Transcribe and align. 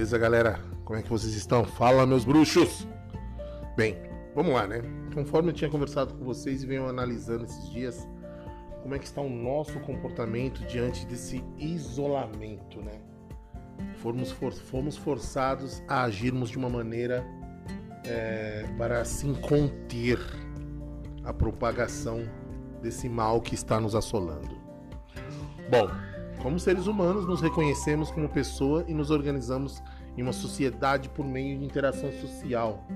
Beleza, 0.00 0.16
galera? 0.16 0.58
Como 0.82 0.98
é 0.98 1.02
que 1.02 1.10
vocês 1.10 1.34
estão? 1.34 1.62
Fala, 1.62 2.06
meus 2.06 2.24
bruxos! 2.24 2.88
Bem, 3.76 3.98
vamos 4.34 4.54
lá, 4.54 4.66
né? 4.66 4.80
Conforme 5.12 5.50
eu 5.50 5.52
tinha 5.52 5.68
conversado 5.68 6.14
com 6.14 6.24
vocês 6.24 6.62
e 6.62 6.66
venho 6.66 6.88
analisando 6.88 7.44
esses 7.44 7.68
dias, 7.68 8.08
como 8.80 8.94
é 8.94 8.98
que 8.98 9.04
está 9.04 9.20
o 9.20 9.28
nosso 9.28 9.78
comportamento 9.80 10.64
diante 10.64 11.04
desse 11.04 11.44
isolamento, 11.58 12.80
né? 12.80 12.98
Fomos, 13.96 14.30
for 14.30 14.54
fomos 14.54 14.96
forçados 14.96 15.82
a 15.86 16.04
agirmos 16.04 16.48
de 16.48 16.56
uma 16.56 16.70
maneira 16.70 17.22
é, 18.06 18.64
para 18.78 19.02
assim 19.02 19.34
conter 19.34 20.18
a 21.24 21.34
propagação 21.34 22.22
desse 22.80 23.06
mal 23.06 23.38
que 23.42 23.54
está 23.54 23.78
nos 23.78 23.94
assolando. 23.94 24.58
Bom, 25.70 25.90
como 26.42 26.58
seres 26.58 26.86
humanos, 26.86 27.26
nos 27.26 27.42
reconhecemos 27.42 28.10
como 28.10 28.26
pessoa 28.30 28.82
e 28.88 28.94
nos 28.94 29.10
organizamos 29.10 29.82
em 30.20 30.22
uma 30.22 30.32
sociedade 30.32 31.08
por 31.08 31.24
meio 31.24 31.58
de 31.58 31.64
interação 31.64 32.12
social. 32.12 32.86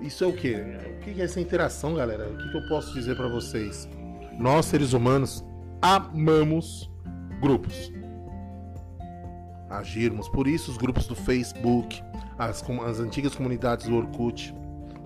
Isso 0.00 0.22
é 0.22 0.26
o 0.26 0.32
que? 0.32 0.54
O 0.54 1.00
que 1.00 1.20
é 1.20 1.24
essa 1.24 1.40
interação, 1.40 1.94
galera? 1.94 2.28
O 2.28 2.38
que 2.38 2.56
eu 2.56 2.68
posso 2.68 2.94
dizer 2.94 3.16
para 3.16 3.28
vocês? 3.28 3.88
Nós, 4.38 4.66
seres 4.66 4.92
humanos, 4.92 5.44
amamos 5.80 6.88
grupos. 7.40 7.92
Agirmos. 9.68 10.28
Por 10.28 10.46
isso, 10.46 10.70
os 10.70 10.76
grupos 10.76 11.06
do 11.06 11.16
Facebook, 11.16 12.02
as, 12.38 12.62
as 12.86 13.00
antigas 13.00 13.34
comunidades 13.34 13.86
do 13.86 13.96
Orkut, 13.96 14.54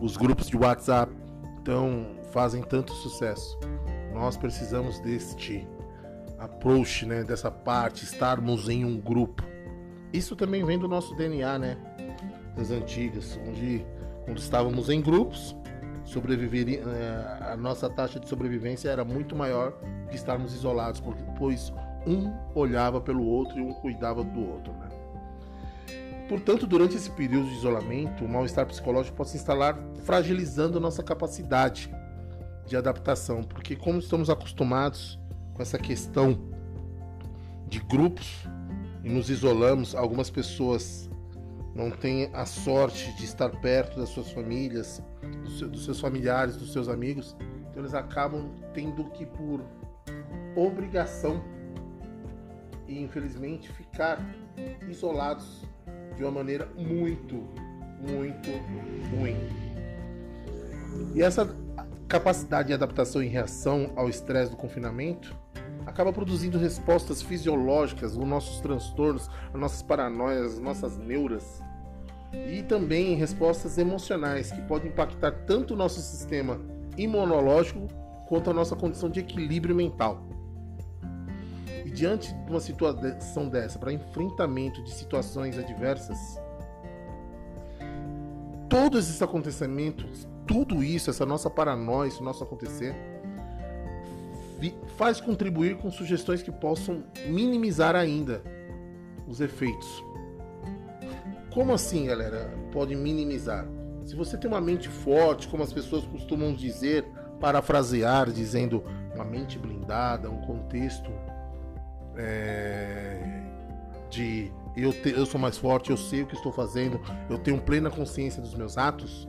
os 0.01 0.17
grupos 0.17 0.49
de 0.49 0.57
WhatsApp, 0.57 1.13
então 1.61 2.07
fazem 2.33 2.63
tanto 2.63 2.93
sucesso. 2.93 3.59
Nós 4.13 4.37
precisamos 4.37 4.99
deste 5.01 5.67
approach, 6.39 7.07
né, 7.07 7.25
dessa 7.25 7.51
parte, 7.51 8.05
estarmos 8.05 8.69
em 8.69 8.85
um 8.85 9.01
grupo. 9.01 9.56
Isso 10.17 10.35
também 10.35 10.65
vem 10.65 10.79
do 10.79 10.89
nosso 10.89 11.15
DNA, 11.15 11.59
né, 11.59 11.77
das 12.57 12.71
antigas, 12.71 13.39
onde 13.47 13.85
quando 14.25 14.39
estávamos 14.39 14.89
em 14.89 15.03
grupos, 15.03 15.55
sobreviver, 16.07 16.83
eh, 16.89 17.53
a 17.53 17.57
nossa 17.57 17.91
taxa 17.91 18.19
de 18.19 18.27
sobrevivência 18.27 18.89
era 18.89 19.05
muito 19.05 19.37
maior 19.37 19.75
que 20.09 20.17
estarmos 20.17 20.55
isolados, 20.55 21.01
porque 21.01 21.23
pois 21.37 21.71
um 22.07 22.33
olhava 22.55 22.99
pelo 22.99 23.27
outro 23.27 23.59
e 23.59 23.61
um 23.61 23.75
cuidava 23.75 24.25
do 24.25 24.41
outro, 24.41 24.73
né? 24.73 24.89
Portanto, 26.31 26.67
durante 26.67 26.97
esse 26.97 27.11
período 27.11 27.49
de 27.49 27.57
isolamento, 27.57 28.25
o 28.25 28.29
mal-estar 28.29 28.65
psicológico 28.67 29.17
pode 29.17 29.31
se 29.31 29.37
instalar, 29.37 29.79
fragilizando 30.03 30.81
nossa 30.81 31.03
capacidade 31.03 31.95
de 32.67 32.75
adaptação, 32.75 33.43
porque 33.43 33.77
como 33.77 33.99
estamos 33.99 34.31
acostumados 34.31 35.21
com 35.53 35.61
essa 35.61 35.79
questão 35.79 36.39
de 37.69 37.81
grupos 37.81 38.49
e 39.07 39.09
nos 39.09 39.31
isolamos, 39.31 39.95
algumas 39.95 40.29
pessoas 40.29 41.09
não 41.77 41.93
têm 41.93 42.29
a 42.33 42.45
sorte 42.45 43.15
de 43.17 43.25
estar 43.25 43.49
perto 43.61 44.01
das 44.01 44.09
suas 44.09 44.33
famílias, 44.33 45.01
dos 45.71 45.85
seus 45.85 46.01
familiares, 46.01 46.57
dos 46.57 46.73
seus 46.73 46.89
amigos, 46.89 47.37
então 47.71 47.83
eles 47.83 47.95
acabam 47.95 48.51
tendo 48.75 49.05
que 49.11 49.25
por 49.25 49.65
obrigação 50.57 51.41
e 52.89 53.01
infelizmente 53.01 53.73
ficar 53.73 54.19
isolados 54.89 55.63
de 56.17 56.25
uma 56.25 56.33
maneira 56.33 56.69
muito, 56.77 57.45
muito 58.01 58.51
ruim. 59.17 59.37
E 61.15 61.23
essa 61.23 61.49
capacidade 62.09 62.69
de 62.69 62.75
adaptação 62.75 63.23
e 63.23 63.29
reação 63.29 63.93
ao 63.95 64.09
estresse 64.09 64.51
do 64.51 64.57
confinamento 64.57 65.33
acaba 65.87 66.13
produzindo 66.13 66.59
respostas 66.59 67.23
fisiológicas, 67.23 68.17
os 68.17 68.27
nossos 68.27 68.61
transtornos, 68.61 69.31
as 69.55 69.61
nossas 69.61 69.83
paranoias, 69.83 70.55
as 70.55 70.59
nossas 70.59 70.99
neuras 70.99 71.63
e 72.33 72.63
também 72.63 73.15
respostas 73.15 73.79
emocionais 73.79 74.51
que 74.51 74.61
podem 74.63 74.91
impactar 74.91 75.31
tanto 75.47 75.75
o 75.75 75.77
nosso 75.77 76.01
sistema 76.01 76.61
imunológico 76.99 77.87
quanto 78.29 78.51
a 78.51 78.53
nossa 78.53 78.75
condição 78.75 79.09
de 79.09 79.21
equilíbrio 79.21 79.75
mental. 79.75 80.23
E 81.85 81.91
diante 81.91 82.35
de 82.35 82.51
uma 82.51 82.61
situação 82.61 83.49
dessa, 83.49 83.79
para 83.79 83.93
enfrentamento 83.93 84.83
de 84.83 84.93
situações 84.93 85.57
adversas, 85.57 86.19
todos 88.69 89.09
esses 89.09 89.23
acontecimentos, 89.23 90.29
tudo 90.47 90.83
isso, 90.83 91.11
essa 91.11 91.25
nossa 91.25 91.49
paranoia, 91.49 92.09
esse 92.09 92.23
nosso 92.23 92.43
acontecer, 92.43 92.95
faz 94.97 95.21
contribuir 95.21 95.77
com 95.77 95.91
sugestões 95.91 96.43
que 96.43 96.51
possam 96.51 97.05
minimizar 97.27 97.95
ainda 97.95 98.43
os 99.27 99.41
efeitos. 99.41 100.05
Como 101.53 101.73
assim, 101.73 102.07
galera? 102.07 102.53
Pode 102.73 102.95
minimizar. 102.95 103.67
Se 104.05 104.15
você 104.15 104.37
tem 104.37 104.49
uma 104.49 104.61
mente 104.61 104.89
forte, 104.89 105.49
como 105.49 105.63
as 105.63 105.73
pessoas 105.73 106.05
costumam 106.05 106.55
dizer, 106.55 107.05
parafrasear, 107.41 108.31
dizendo 108.31 108.85
uma 109.15 109.25
mente 109.25 109.59
blindada, 109.59 110.31
um 110.31 110.41
contexto 110.43 111.11
é, 112.17 113.43
de 114.11 114.53
eu, 114.77 114.93
te, 114.93 115.11
eu 115.11 115.25
sou 115.25 115.41
mais 115.41 115.57
forte, 115.57 115.91
eu 115.91 115.97
sei 115.97 116.23
o 116.23 116.27
que 116.27 116.35
estou 116.35 116.53
fazendo, 116.53 117.01
eu 117.31 117.39
tenho 117.39 117.61
plena 117.61 117.91
consciência 117.91 118.43
dos 118.43 118.55
meus 118.55 118.77
atos, 118.77 119.27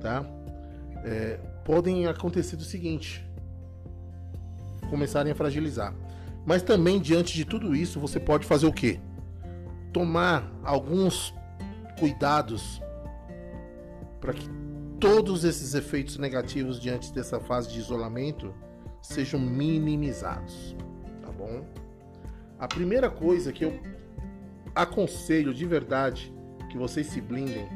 tá? 0.00 0.24
É, 1.04 1.38
podem 1.64 2.06
acontecer 2.06 2.56
do 2.56 2.64
seguinte: 2.64 3.25
começarem 4.86 5.32
a 5.32 5.34
fragilizar. 5.34 5.94
Mas 6.44 6.62
também 6.62 7.00
diante 7.00 7.34
de 7.34 7.44
tudo 7.44 7.74
isso, 7.74 7.98
você 7.98 8.20
pode 8.20 8.46
fazer 8.46 8.66
o 8.66 8.72
quê? 8.72 9.00
Tomar 9.92 10.50
alguns 10.62 11.34
cuidados 11.98 12.80
para 14.20 14.32
que 14.32 14.48
todos 15.00 15.44
esses 15.44 15.74
efeitos 15.74 16.18
negativos 16.18 16.80
diante 16.80 17.12
dessa 17.12 17.38
fase 17.40 17.70
de 17.72 17.78
isolamento 17.78 18.54
sejam 19.02 19.38
minimizados, 19.38 20.76
tá 21.22 21.30
bom? 21.30 21.64
A 22.58 22.66
primeira 22.66 23.10
coisa 23.10 23.52
que 23.52 23.64
eu 23.64 23.78
aconselho 24.74 25.52
de 25.52 25.66
verdade 25.66 26.32
que 26.70 26.78
vocês 26.78 27.06
se 27.06 27.20
blindem, 27.20 27.68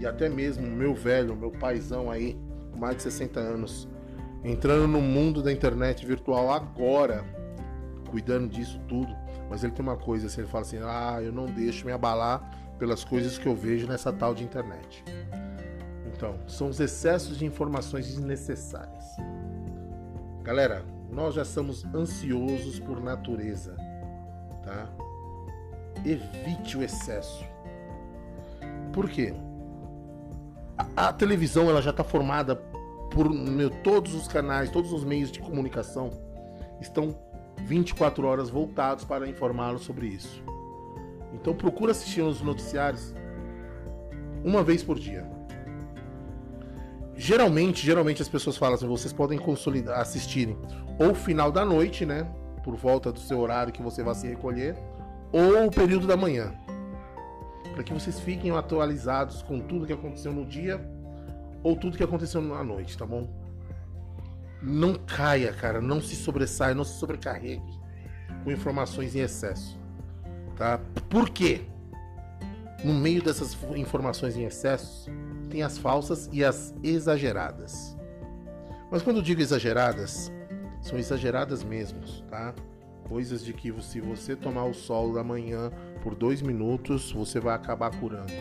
e 0.00 0.06
até 0.06 0.28
mesmo 0.28 0.66
meu 0.66 0.94
velho, 0.94 1.36
meu 1.36 1.50
paizão 1.50 2.10
aí, 2.10 2.36
mais 2.76 2.96
de 2.96 3.02
60 3.02 3.40
anos, 3.40 3.88
entrando 4.44 4.86
no 4.86 5.00
mundo 5.00 5.42
da 5.42 5.52
internet 5.52 6.04
virtual 6.04 6.50
agora, 6.50 7.24
cuidando 8.10 8.48
disso 8.48 8.78
tudo, 8.86 9.14
mas 9.48 9.64
ele 9.64 9.72
tem 9.72 9.82
uma 9.82 9.96
coisa 9.96 10.26
assim, 10.26 10.42
ele 10.42 10.48
fala 10.48 10.62
assim: 10.62 10.78
"Ah, 10.82 11.18
eu 11.22 11.32
não 11.32 11.46
deixo 11.46 11.86
me 11.86 11.92
abalar 11.92 12.50
pelas 12.78 13.04
coisas 13.04 13.38
que 13.38 13.46
eu 13.46 13.54
vejo 13.54 13.86
nessa 13.86 14.12
tal 14.12 14.34
de 14.34 14.44
internet". 14.44 15.04
Então, 16.12 16.38
são 16.46 16.68
os 16.68 16.78
excessos 16.78 17.38
de 17.38 17.44
informações 17.44 18.06
desnecessárias. 18.06 19.04
Galera, 20.42 20.84
nós 21.10 21.34
já 21.34 21.44
somos 21.44 21.84
ansiosos 21.94 22.78
por 22.78 23.02
natureza 23.02 23.76
tá? 24.64 24.88
Evite 26.04 26.76
o 26.76 26.82
excesso. 26.82 27.44
Por 28.92 29.08
quê? 29.08 29.34
A, 30.96 31.08
a 31.08 31.12
televisão 31.12 31.68
ela 31.68 31.80
já 31.80 31.90
está 31.90 32.02
formada 32.02 32.56
por 33.14 33.30
meu, 33.30 33.70
todos 33.70 34.12
os 34.14 34.26
canais, 34.26 34.70
todos 34.70 34.92
os 34.92 35.04
meios 35.04 35.30
de 35.30 35.38
comunicação 35.38 36.10
estão 36.80 37.16
24 37.64 38.26
horas 38.26 38.50
voltados 38.50 39.04
para 39.04 39.28
informá-lo 39.28 39.78
sobre 39.78 40.08
isso. 40.08 40.42
Então 41.32 41.54
procura 41.54 41.92
assistir 41.92 42.22
os 42.22 42.42
noticiários 42.42 43.14
uma 44.44 44.64
vez 44.64 44.82
por 44.82 44.98
dia. 44.98 45.24
Geralmente, 47.16 47.86
geralmente 47.86 48.20
as 48.20 48.28
pessoas 48.28 48.56
falam 48.56 48.74
assim, 48.74 48.88
vocês 48.88 49.12
podem 49.12 49.38
consolidar, 49.38 50.00
assistirem 50.00 50.58
ou 50.98 51.14
final 51.14 51.52
da 51.52 51.64
noite, 51.64 52.04
né? 52.04 52.28
por 52.64 52.74
volta 52.74 53.12
do 53.12 53.20
seu 53.20 53.38
horário 53.38 53.72
que 53.72 53.82
você 53.82 54.02
vai 54.02 54.14
se 54.14 54.26
recolher, 54.26 54.74
ou 55.30 55.66
o 55.66 55.70
período 55.70 56.06
da 56.06 56.16
manhã. 56.16 56.52
Para 57.74 57.84
que 57.84 57.92
vocês 57.92 58.18
fiquem 58.18 58.50
atualizados 58.50 59.42
com 59.42 59.60
tudo 59.60 59.86
que 59.86 59.92
aconteceu 59.92 60.32
no 60.32 60.46
dia 60.46 60.80
ou 61.64 61.74
tudo 61.74 61.96
que 61.96 62.04
aconteceu 62.04 62.42
na 62.42 62.62
noite, 62.62 62.96
tá 62.96 63.06
bom? 63.06 63.28
Não 64.62 64.94
caia, 64.94 65.52
cara, 65.52 65.80
não 65.80 66.00
se 66.00 66.14
sobressaia, 66.14 66.74
não 66.74 66.84
se 66.84 66.98
sobrecarregue 66.98 67.82
com 68.44 68.52
informações 68.52 69.16
em 69.16 69.20
excesso, 69.20 69.78
tá? 70.56 70.78
Por 71.08 71.30
quê? 71.30 71.62
No 72.84 72.92
meio 72.92 73.22
dessas 73.22 73.56
informações 73.74 74.36
em 74.36 74.44
excesso, 74.44 75.10
tem 75.48 75.62
as 75.62 75.78
falsas 75.78 76.28
e 76.30 76.44
as 76.44 76.74
exageradas. 76.82 77.96
Mas 78.90 79.02
quando 79.02 79.16
eu 79.16 79.22
digo 79.22 79.40
exageradas, 79.40 80.30
são 80.82 80.98
exageradas 80.98 81.64
mesmo, 81.64 82.00
tá? 82.28 82.54
Coisas 83.08 83.42
de 83.42 83.54
que 83.54 83.72
se 83.82 84.00
você 84.00 84.36
tomar 84.36 84.64
o 84.64 84.74
sol 84.74 85.14
da 85.14 85.24
manhã 85.24 85.70
por 86.02 86.14
dois 86.14 86.42
minutos, 86.42 87.10
você 87.10 87.40
vai 87.40 87.54
acabar 87.54 87.90
curando, 87.98 88.32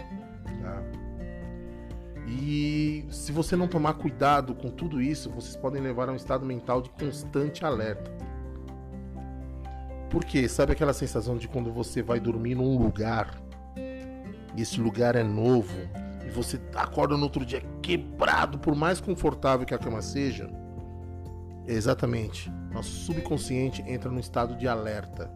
tá? 0.61 1.02
E 2.41 3.05
se 3.11 3.31
você 3.31 3.55
não 3.55 3.67
tomar 3.67 3.93
cuidado 3.93 4.55
com 4.55 4.69
tudo 4.71 4.99
isso, 4.99 5.29
vocês 5.29 5.55
podem 5.55 5.81
levar 5.81 6.09
a 6.09 6.11
um 6.11 6.15
estado 6.15 6.45
mental 6.45 6.81
de 6.81 6.89
constante 6.89 7.63
alerta. 7.63 8.11
Por 10.09 10.25
quê? 10.25 10.47
Sabe 10.47 10.73
aquela 10.73 10.93
sensação 10.93 11.37
de 11.37 11.47
quando 11.47 11.71
você 11.71 12.01
vai 12.01 12.19
dormir 12.19 12.55
num 12.55 12.77
lugar 12.77 13.39
e 14.55 14.61
esse 14.61 14.79
lugar 14.79 15.15
é 15.15 15.23
novo, 15.23 15.75
e 16.25 16.29
você 16.29 16.59
acorda 16.75 17.17
no 17.17 17.23
outro 17.23 17.45
dia 17.45 17.61
quebrado, 17.81 18.59
por 18.59 18.75
mais 18.75 19.01
confortável 19.01 19.65
que 19.65 19.73
a 19.73 19.79
cama 19.79 20.01
seja, 20.01 20.49
exatamente, 21.67 22.51
nosso 22.71 22.91
subconsciente 22.91 23.81
entra 23.87 24.11
num 24.11 24.19
estado 24.19 24.55
de 24.55 24.67
alerta. 24.67 25.31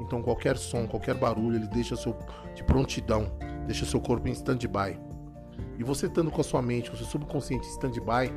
Então 0.00 0.22
qualquer 0.22 0.56
som, 0.56 0.86
qualquer 0.86 1.14
barulho, 1.14 1.56
ele 1.56 1.66
deixa 1.66 1.96
seu 1.96 2.16
de 2.54 2.62
prontidão, 2.62 3.26
deixa 3.66 3.84
seu 3.84 4.00
corpo 4.00 4.28
em 4.28 4.32
stand-by. 4.32 5.09
E 5.78 5.84
você 5.84 6.06
estando 6.06 6.30
com 6.30 6.40
a 6.40 6.44
sua 6.44 6.62
mente, 6.62 6.90
com 6.90 6.96
o 6.96 6.98
seu 6.98 7.06
subconsciente 7.06 7.66
stand-by, 7.68 8.32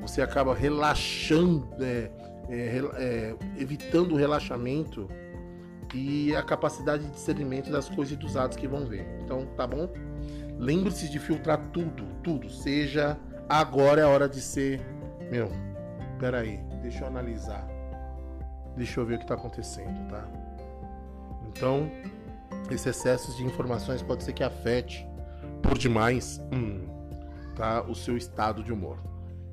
você 0.00 0.20
acaba 0.20 0.54
relaxando, 0.54 1.66
é, 1.80 2.10
é, 2.48 2.82
é, 2.96 3.36
evitando 3.58 4.12
o 4.12 4.16
relaxamento 4.16 5.08
e 5.94 6.34
a 6.34 6.42
capacidade 6.42 7.04
de 7.04 7.10
discernimento 7.12 7.70
das 7.70 7.88
coisas 7.88 8.14
e 8.14 8.16
dos 8.16 8.36
atos 8.36 8.56
que 8.58 8.68
vão 8.68 8.84
ver. 8.84 9.06
Então, 9.22 9.46
tá 9.56 9.66
bom? 9.66 9.88
Lembre-se 10.58 11.08
de 11.08 11.18
filtrar 11.18 11.58
tudo, 11.68 12.04
tudo. 12.22 12.50
Seja 12.50 13.18
agora 13.48 14.00
é 14.00 14.04
a 14.04 14.08
hora 14.08 14.28
de 14.28 14.40
ser. 14.40 14.80
Meu, 15.30 15.50
peraí, 16.18 16.60
deixa 16.82 17.04
eu 17.04 17.08
analisar. 17.08 17.66
Deixa 18.76 19.00
eu 19.00 19.06
ver 19.06 19.14
o 19.14 19.18
que 19.18 19.24
está 19.24 19.34
acontecendo, 19.34 20.08
tá? 20.10 20.26
Então, 21.48 21.90
esse 22.70 22.88
excesso 22.88 23.34
de 23.36 23.44
informações 23.44 24.02
pode 24.02 24.24
ser 24.24 24.32
que 24.32 24.42
afete 24.42 25.06
por 25.68 25.78
demais 25.78 26.40
hum, 26.52 26.86
tá, 27.56 27.82
o 27.82 27.94
seu 27.94 28.16
estado 28.16 28.62
de 28.62 28.72
humor. 28.72 28.98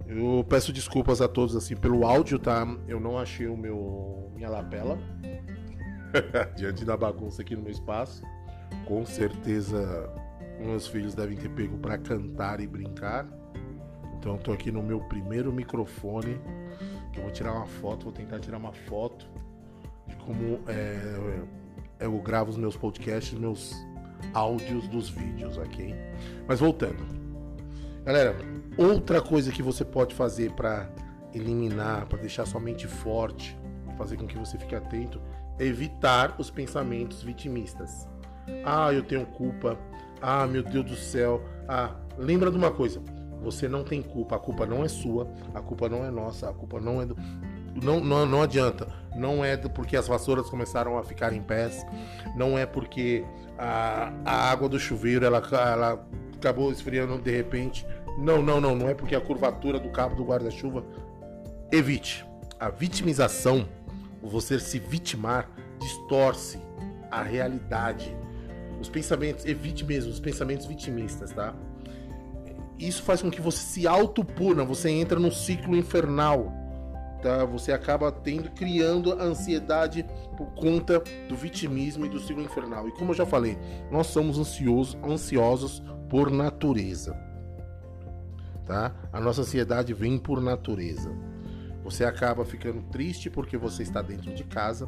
Eu 0.05 0.45
peço 0.47 0.73
desculpas 0.73 1.21
a 1.21 1.27
todos 1.27 1.55
assim 1.55 1.75
pelo 1.75 2.05
áudio, 2.05 2.37
tá? 2.37 2.67
Eu 2.87 2.99
não 2.99 3.17
achei 3.17 3.47
o 3.47 3.55
meu 3.55 4.29
minha 4.35 4.49
lapela 4.49 4.97
diante 6.57 6.83
da 6.83 6.97
bagunça 6.97 7.41
aqui 7.41 7.55
no 7.55 7.61
meu 7.61 7.71
espaço. 7.71 8.21
Com 8.85 9.05
certeza 9.05 10.11
meus 10.59 10.87
filhos 10.87 11.15
devem 11.15 11.37
ter 11.37 11.49
pego 11.49 11.77
para 11.77 11.97
cantar 11.97 12.59
e 12.59 12.67
brincar. 12.67 13.25
Então 14.17 14.35
estou 14.35 14.53
aqui 14.53 14.71
no 14.71 14.83
meu 14.83 14.99
primeiro 14.99 15.51
microfone, 15.51 16.39
que 17.11 17.19
eu 17.19 17.23
vou 17.23 17.31
tirar 17.31 17.53
uma 17.53 17.65
foto, 17.65 18.03
vou 18.03 18.13
tentar 18.13 18.39
tirar 18.39 18.57
uma 18.57 18.71
foto 18.71 19.27
de 20.07 20.15
como 20.17 20.59
é, 20.67 21.41
eu 21.99 22.17
gravo 22.19 22.51
os 22.51 22.57
meus 22.57 22.75
podcasts, 22.75 23.37
meus 23.37 23.73
áudios 24.33 24.87
dos 24.87 25.09
vídeos, 25.09 25.57
ok? 25.57 25.95
Mas 26.47 26.59
voltando, 26.59 27.05
galera, 28.03 28.35
outra 28.77 29.21
coisa 29.21 29.51
que 29.51 29.61
você 29.61 29.83
pode 29.85 30.15
fazer 30.15 30.51
para 30.51 30.89
eliminar, 31.33 32.05
para 32.07 32.19
deixar 32.19 32.45
sua 32.45 32.59
mente 32.59 32.87
forte, 32.87 33.57
fazer 33.97 34.17
com 34.17 34.27
que 34.27 34.37
você 34.37 34.57
fique 34.57 34.75
atento, 34.75 35.21
é 35.59 35.65
evitar 35.65 36.35
os 36.37 36.49
pensamentos 36.49 37.21
vitimistas. 37.21 38.07
Ah, 38.65 38.91
eu 38.91 39.03
tenho 39.03 39.25
culpa. 39.25 39.77
Ah, 40.21 40.45
meu 40.47 40.63
Deus 40.63 40.85
do 40.85 40.95
céu. 40.95 41.43
Ah, 41.67 41.95
lembra 42.17 42.49
de 42.51 42.57
uma 42.57 42.71
coisa. 42.71 43.01
Você 43.41 43.67
não 43.67 43.83
tem 43.83 44.01
culpa, 44.01 44.35
a 44.35 44.39
culpa 44.39 44.65
não 44.65 44.83
é 44.83 44.87
sua, 44.87 45.27
a 45.53 45.61
culpa 45.61 45.89
não 45.89 46.05
é 46.05 46.11
nossa, 46.11 46.49
a 46.49 46.53
culpa 46.53 46.79
não 46.79 47.01
é 47.01 47.05
do. 47.05 47.15
Não, 47.81 47.99
não, 47.99 48.25
não 48.25 48.41
adianta. 48.41 48.87
Não 49.15 49.43
é 49.43 49.57
porque 49.57 49.97
as 49.97 50.07
vassouras 50.07 50.49
começaram 50.49 50.97
a 50.97 51.03
ficar 51.03 51.33
em 51.33 51.41
pés. 51.41 51.85
Não 52.35 52.57
é 52.57 52.65
porque 52.65 53.25
a, 53.57 54.11
a 54.25 54.51
água 54.51 54.69
do 54.69 54.79
chuveiro 54.79 55.25
ela, 55.25 55.41
ela 55.51 56.07
acabou 56.35 56.71
esfriando 56.71 57.17
de 57.19 57.31
repente. 57.31 57.85
Não, 58.17 58.41
não, 58.41 58.61
não. 58.61 58.75
Não 58.75 58.89
é 58.89 58.93
porque 58.93 59.15
a 59.15 59.21
curvatura 59.21 59.79
do 59.79 59.89
cabo 59.89 60.15
do 60.15 60.23
guarda-chuva. 60.23 60.83
Evite. 61.71 62.25
A 62.59 62.69
vitimização, 62.69 63.67
você 64.21 64.59
se 64.59 64.79
vitimar, 64.79 65.49
distorce 65.79 66.59
a 67.09 67.21
realidade. 67.21 68.15
Os 68.79 68.89
pensamentos, 68.89 69.45
evite 69.45 69.83
mesmo 69.83 70.11
os 70.11 70.19
pensamentos 70.19 70.65
vitimistas, 70.65 71.31
tá? 71.31 71.53
Isso 72.79 73.03
faz 73.03 73.21
com 73.21 73.29
que 73.29 73.41
você 73.41 73.59
se 73.59 73.87
autopuna, 73.87 74.63
você 74.63 74.89
entra 74.89 75.19
num 75.19 75.29
ciclo 75.29 75.75
infernal. 75.75 76.51
Tá? 77.21 77.45
Você 77.45 77.71
acaba 77.71 78.11
tendo, 78.11 78.49
criando 78.51 79.13
ansiedade 79.13 80.05
por 80.35 80.47
conta 80.55 81.01
do 81.29 81.35
vitimismo 81.35 82.05
e 82.05 82.09
do 82.09 82.19
ciclo 82.19 82.43
infernal. 82.43 82.87
E 82.87 82.91
como 82.93 83.11
eu 83.11 83.15
já 83.15 83.25
falei, 83.25 83.57
nós 83.91 84.07
somos 84.07 84.39
ansiosos, 84.39 84.97
ansiosos 85.03 85.83
por 86.09 86.31
natureza. 86.31 87.15
Tá? 88.65 88.93
A 89.13 89.19
nossa 89.19 89.41
ansiedade 89.41 89.93
vem 89.93 90.17
por 90.17 90.41
natureza. 90.41 91.11
Você 91.91 92.05
acaba 92.05 92.45
ficando 92.45 92.81
triste 92.83 93.29
porque 93.29 93.57
você 93.57 93.83
está 93.83 94.01
dentro 94.01 94.33
de 94.33 94.45
casa. 94.45 94.87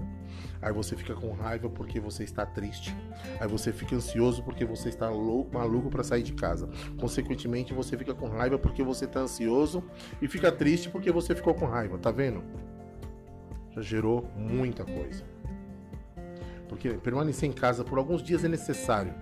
Aí 0.62 0.72
você 0.72 0.96
fica 0.96 1.14
com 1.14 1.34
raiva 1.34 1.70
porque 1.70 2.00
você 2.00 2.24
está 2.24 2.46
triste. 2.46 2.96
Aí 3.42 3.48
você 3.48 3.74
fica 3.74 3.94
ansioso 3.94 4.42
porque 4.42 4.64
você 4.64 4.88
está 4.88 5.10
louco, 5.10 5.54
maluco 5.54 5.90
para 5.90 6.02
sair 6.02 6.24
de 6.24 6.32
casa. 6.32 6.70
Consequentemente, 6.98 7.74
você 7.74 7.98
fica 7.98 8.14
com 8.14 8.30
raiva 8.30 8.58
porque 8.58 8.82
você 8.82 9.04
está 9.04 9.20
ansioso 9.20 9.84
e 10.22 10.30
fica 10.30 10.50
triste 10.50 10.90
porque 10.90 11.12
você 11.12 11.36
ficou 11.36 11.54
com 11.54 11.66
raiva. 11.66 11.98
Tá 11.98 12.10
vendo? 12.10 12.42
Já 13.72 13.82
gerou 13.82 14.32
muita 14.38 14.86
coisa. 14.86 15.26
Porque 16.70 16.90
permanecer 16.92 17.50
em 17.50 17.54
casa 17.54 17.84
por 17.84 17.98
alguns 17.98 18.24
dias 18.24 18.46
é 18.46 18.48
necessário. 18.48 19.14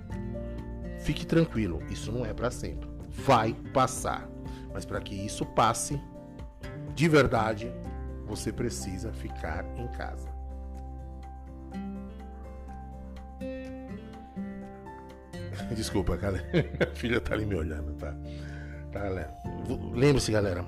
Fique 1.00 1.26
tranquilo, 1.26 1.82
isso 1.90 2.12
não 2.12 2.24
é 2.24 2.32
para 2.32 2.52
sempre. 2.52 2.88
Vai 3.10 3.56
passar. 3.74 4.30
Mas 4.72 4.86
para 4.86 5.02
que 5.02 5.16
isso 5.16 5.46
passe, 5.48 6.00
de 6.94 7.08
verdade, 7.08 7.72
você 8.26 8.52
precisa 8.52 9.12
ficar 9.12 9.66
em 9.78 9.88
casa. 9.90 10.30
Desculpa, 15.76 16.16
galera. 16.16 16.46
Minha 16.52 16.88
filha 16.96 17.20
tá 17.22 17.34
ali 17.34 17.46
me 17.46 17.56
olhando, 17.56 17.94
tá? 17.94 18.16
tá 18.92 19.00
galera. 19.00 19.34
Lembre-se, 19.94 20.32
galera. 20.32 20.66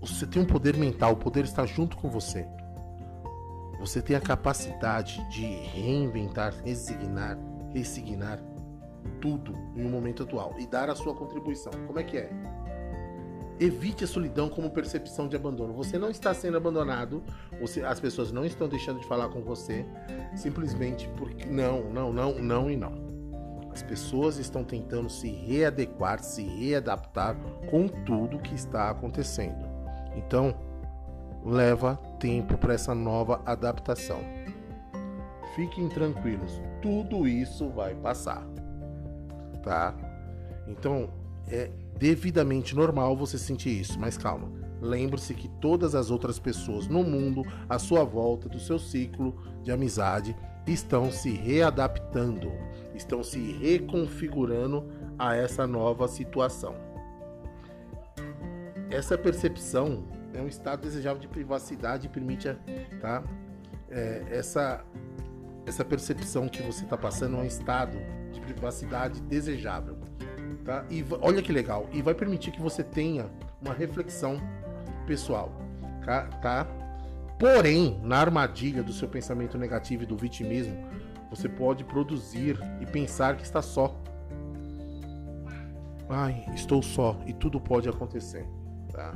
Você 0.00 0.26
tem 0.26 0.42
um 0.42 0.46
poder 0.46 0.76
mental, 0.76 1.12
o 1.12 1.16
poder 1.16 1.44
está 1.44 1.66
junto 1.66 1.96
com 1.96 2.08
você. 2.08 2.46
Você 3.78 4.00
tem 4.02 4.16
a 4.16 4.20
capacidade 4.20 5.22
de 5.30 5.44
reinventar, 5.44 6.54
resignar, 6.64 7.38
ressignar 7.72 8.38
tudo 9.20 9.54
em 9.76 9.84
um 9.84 9.90
momento 9.90 10.22
atual 10.22 10.54
e 10.58 10.66
dar 10.66 10.90
a 10.90 10.94
sua 10.94 11.14
contribuição. 11.14 11.72
Como 11.86 11.98
é 11.98 12.04
que 12.04 12.18
é? 12.18 12.30
Evite 13.60 14.04
a 14.04 14.06
solidão 14.06 14.48
como 14.48 14.70
percepção 14.70 15.28
de 15.28 15.36
abandono. 15.36 15.74
Você 15.74 15.98
não 15.98 16.08
está 16.08 16.32
sendo 16.32 16.56
abandonado, 16.56 17.22
você, 17.60 17.82
as 17.82 18.00
pessoas 18.00 18.32
não 18.32 18.42
estão 18.42 18.66
deixando 18.66 19.00
de 19.00 19.06
falar 19.06 19.28
com 19.28 19.42
você, 19.42 19.84
simplesmente 20.34 21.06
porque. 21.18 21.44
Não, 21.44 21.84
não, 21.92 22.10
não, 22.10 22.38
não 22.38 22.70
e 22.70 22.76
não. 22.76 23.10
As 23.70 23.82
pessoas 23.82 24.38
estão 24.38 24.64
tentando 24.64 25.10
se 25.10 25.28
readequar, 25.28 26.22
se 26.22 26.42
readaptar 26.42 27.36
com 27.70 27.86
tudo 27.86 28.38
que 28.38 28.54
está 28.54 28.88
acontecendo. 28.88 29.68
Então, 30.16 30.54
leva 31.44 31.96
tempo 32.18 32.56
para 32.56 32.72
essa 32.72 32.94
nova 32.94 33.42
adaptação. 33.44 34.20
Fiquem 35.54 35.86
tranquilos, 35.90 36.62
tudo 36.80 37.28
isso 37.28 37.68
vai 37.68 37.94
passar. 37.94 38.42
Tá? 39.62 39.94
Então, 40.66 41.10
é 41.48 41.70
devidamente 41.98 42.74
normal 42.74 43.16
você 43.16 43.36
sentir 43.36 43.80
isso, 43.80 43.98
mas 44.00 44.16
calma. 44.16 44.50
Lembre-se 44.80 45.34
que 45.34 45.48
todas 45.60 45.94
as 45.94 46.10
outras 46.10 46.38
pessoas 46.38 46.86
no 46.86 47.02
mundo, 47.02 47.44
à 47.68 47.78
sua 47.78 48.02
volta, 48.02 48.48
do 48.48 48.58
seu 48.58 48.78
ciclo 48.78 49.36
de 49.62 49.70
amizade, 49.70 50.34
estão 50.66 51.10
se 51.10 51.30
readaptando, 51.30 52.50
estão 52.94 53.22
se 53.22 53.38
reconfigurando 53.52 54.86
a 55.18 55.36
essa 55.36 55.66
nova 55.66 56.08
situação. 56.08 56.74
Essa 58.90 59.18
percepção 59.18 60.04
é 60.32 60.40
um 60.40 60.48
estado 60.48 60.82
desejável 60.82 61.20
de 61.20 61.28
privacidade 61.28 62.06
e 62.06 62.08
permite 62.08 62.48
tá, 63.00 63.22
é, 63.90 64.24
essa, 64.30 64.82
essa 65.66 65.84
percepção 65.84 66.48
que 66.48 66.62
você 66.62 66.84
está 66.84 66.96
passando 66.96 67.36
é 67.36 67.40
um 67.40 67.44
estado 67.44 67.98
de 68.32 68.40
privacidade 68.40 69.20
desejável 69.22 69.99
tá? 70.70 70.84
E 70.88 71.04
olha 71.20 71.42
que 71.42 71.52
legal, 71.52 71.88
e 71.92 72.00
vai 72.00 72.14
permitir 72.14 72.52
que 72.52 72.60
você 72.60 72.84
tenha 72.84 73.26
uma 73.60 73.74
reflexão 73.74 74.40
pessoal, 75.04 75.50
tá? 76.40 76.64
Porém, 77.40 78.00
na 78.04 78.18
armadilha 78.18 78.80
do 78.80 78.92
seu 78.92 79.08
pensamento 79.08 79.58
negativo 79.58 80.04
e 80.04 80.06
do 80.06 80.16
vitimismo, 80.16 80.76
você 81.28 81.48
pode 81.48 81.82
produzir 81.82 82.56
e 82.80 82.86
pensar 82.86 83.36
que 83.36 83.42
está 83.42 83.60
só. 83.60 84.00
Ai, 86.08 86.44
estou 86.54 86.80
só 86.82 87.18
e 87.26 87.32
tudo 87.32 87.60
pode 87.60 87.88
acontecer, 87.88 88.46
tá? 88.92 89.12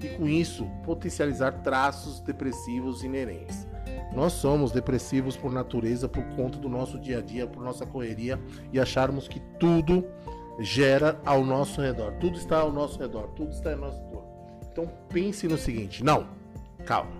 E 0.00 0.08
com 0.10 0.28
isso, 0.28 0.64
potencializar 0.84 1.62
traços 1.62 2.20
depressivos 2.20 3.02
inerentes. 3.02 3.66
Nós 4.14 4.32
somos 4.34 4.70
depressivos 4.70 5.36
por 5.36 5.50
natureza, 5.50 6.08
por 6.08 6.22
conta 6.36 6.56
do 6.56 6.68
nosso 6.68 7.00
dia 7.00 7.18
a 7.18 7.20
dia, 7.20 7.48
por 7.48 7.64
nossa 7.64 7.84
correria 7.84 8.38
e 8.72 8.78
acharmos 8.78 9.26
que 9.26 9.40
tudo 9.58 10.06
gera 10.58 11.20
ao 11.24 11.44
nosso 11.44 11.80
redor. 11.80 12.12
Tudo 12.14 12.36
está 12.38 12.60
ao 12.60 12.72
nosso 12.72 12.98
redor, 12.98 13.28
tudo 13.28 13.52
está 13.52 13.72
ao 13.72 13.78
nosso 13.78 13.98
redor. 14.04 14.24
Então 14.70 14.90
pense 15.08 15.46
no 15.48 15.56
seguinte: 15.56 16.02
não, 16.04 16.26
calma. 16.84 17.12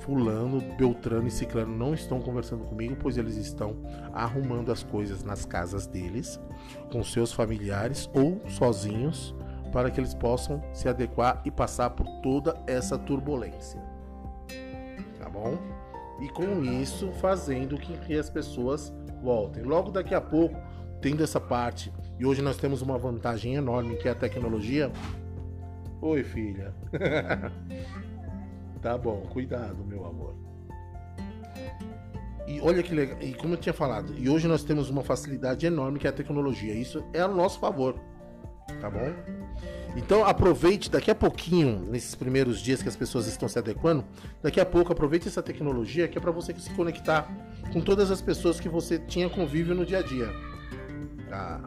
fulano, 0.00 0.60
Beltrano 0.76 1.28
e 1.28 1.30
Ciclano 1.30 1.76
não 1.76 1.92
estão 1.92 2.20
conversando 2.20 2.64
comigo, 2.64 2.96
pois 2.98 3.18
eles 3.18 3.36
estão 3.36 3.76
arrumando 4.12 4.72
as 4.72 4.82
coisas 4.82 5.22
nas 5.22 5.44
casas 5.44 5.86
deles, 5.86 6.40
com 6.90 7.02
seus 7.04 7.32
familiares 7.32 8.08
ou 8.14 8.40
sozinhos, 8.48 9.34
para 9.72 9.90
que 9.90 10.00
eles 10.00 10.14
possam 10.14 10.62
se 10.72 10.88
adequar 10.88 11.42
e 11.44 11.50
passar 11.50 11.90
por 11.90 12.06
toda 12.22 12.58
essa 12.66 12.96
turbulência. 12.96 13.80
Tá 15.18 15.28
bom? 15.28 15.58
E 16.20 16.28
com 16.30 16.64
isso 16.64 17.12
fazendo 17.20 17.76
que 17.76 18.18
as 18.18 18.30
pessoas 18.30 18.92
voltem. 19.22 19.62
Logo 19.62 19.90
daqui 19.90 20.14
a 20.14 20.20
pouco, 20.20 20.56
tendo 21.00 21.22
essa 21.22 21.40
parte, 21.40 21.92
e 22.18 22.26
hoje 22.26 22.42
nós 22.42 22.56
temos 22.56 22.82
uma 22.82 22.98
vantagem 22.98 23.54
enorme 23.54 23.96
que 23.96 24.08
é 24.08 24.10
a 24.10 24.14
tecnologia. 24.14 24.90
Oi, 26.00 26.22
filha. 26.24 26.74
Tá 28.80 28.96
bom, 28.96 29.22
cuidado, 29.22 29.84
meu 29.84 30.06
amor. 30.06 30.34
E 32.46 32.60
olha 32.60 32.82
que 32.82 32.94
legal, 32.94 33.18
e 33.20 33.34
como 33.34 33.54
eu 33.54 33.58
tinha 33.58 33.72
falado, 33.72 34.14
e 34.16 34.28
hoje 34.28 34.46
nós 34.46 34.62
temos 34.62 34.88
uma 34.88 35.02
facilidade 35.02 35.66
enorme 35.66 35.98
que 35.98 36.06
é 36.06 36.10
a 36.10 36.12
tecnologia. 36.12 36.72
Isso 36.72 37.04
é 37.12 37.20
a 37.20 37.28
nosso 37.28 37.58
favor. 37.58 37.96
Tá 38.80 38.88
bom? 38.88 39.12
Então 39.96 40.24
aproveite 40.24 40.90
daqui 40.90 41.10
a 41.10 41.14
pouquinho, 41.14 41.80
nesses 41.90 42.14
primeiros 42.14 42.60
dias 42.60 42.80
que 42.80 42.88
as 42.88 42.94
pessoas 42.94 43.26
estão 43.26 43.48
se 43.48 43.58
adequando, 43.58 44.04
daqui 44.40 44.60
a 44.60 44.64
pouco 44.64 44.92
aproveite 44.92 45.26
essa 45.26 45.42
tecnologia 45.42 46.06
que 46.06 46.16
é 46.16 46.20
para 46.20 46.30
você 46.30 46.54
se 46.54 46.70
conectar 46.70 47.28
com 47.72 47.80
todas 47.80 48.10
as 48.10 48.22
pessoas 48.22 48.60
que 48.60 48.68
você 48.68 48.98
tinha 48.98 49.28
convívio 49.28 49.74
no 49.74 49.84
dia 49.84 49.98
a 49.98 50.02
dia. 50.02 50.32
Tá? 51.28 51.60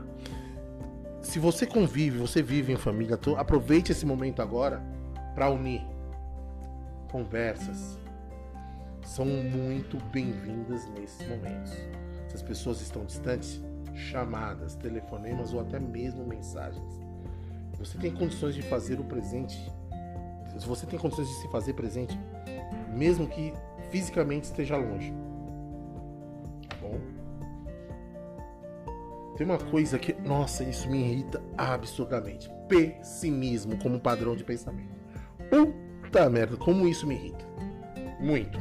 Se 1.21 1.39
você 1.39 1.65
convive, 1.65 2.17
você 2.17 2.41
vive 2.41 2.73
em 2.73 2.77
família, 2.77 3.19
aproveite 3.37 3.91
esse 3.91 4.05
momento 4.05 4.41
agora 4.41 4.81
para 5.35 5.49
unir 5.49 5.81
conversas 7.11 7.99
são 9.05 9.25
muito 9.25 9.97
bem-vindas 10.11 10.87
nesses 10.89 11.27
momentos. 11.27 11.73
Se 12.27 12.35
as 12.35 12.41
pessoas 12.41 12.79
estão 12.79 13.03
distantes, 13.03 13.61
chamadas, 13.93 14.75
telefonemas 14.75 15.53
ou 15.53 15.59
até 15.59 15.79
mesmo 15.79 16.25
mensagens. 16.25 17.01
Você 17.77 17.97
tem 17.97 18.13
condições 18.13 18.55
de 18.55 18.61
fazer 18.61 18.99
o 18.99 19.03
presente. 19.03 19.57
Se 20.57 20.65
você 20.65 20.85
tem 20.85 20.97
condições 20.97 21.27
de 21.27 21.33
se 21.35 21.47
fazer 21.49 21.73
presente, 21.73 22.17
mesmo 22.93 23.27
que 23.27 23.53
fisicamente 23.89 24.45
esteja 24.45 24.77
longe. 24.77 25.13
Tem 29.41 29.49
uma 29.49 29.57
coisa 29.57 29.97
que, 29.97 30.13
nossa, 30.21 30.63
isso 30.63 30.87
me 30.87 30.99
irrita 30.99 31.41
absurdamente. 31.57 32.47
Pessimismo 32.69 33.75
como 33.79 33.99
padrão 33.99 34.35
de 34.35 34.43
pensamento. 34.43 34.93
Puta 35.49 36.29
merda, 36.29 36.55
como 36.57 36.87
isso 36.87 37.07
me 37.07 37.15
irrita. 37.15 37.43
Muito. 38.19 38.59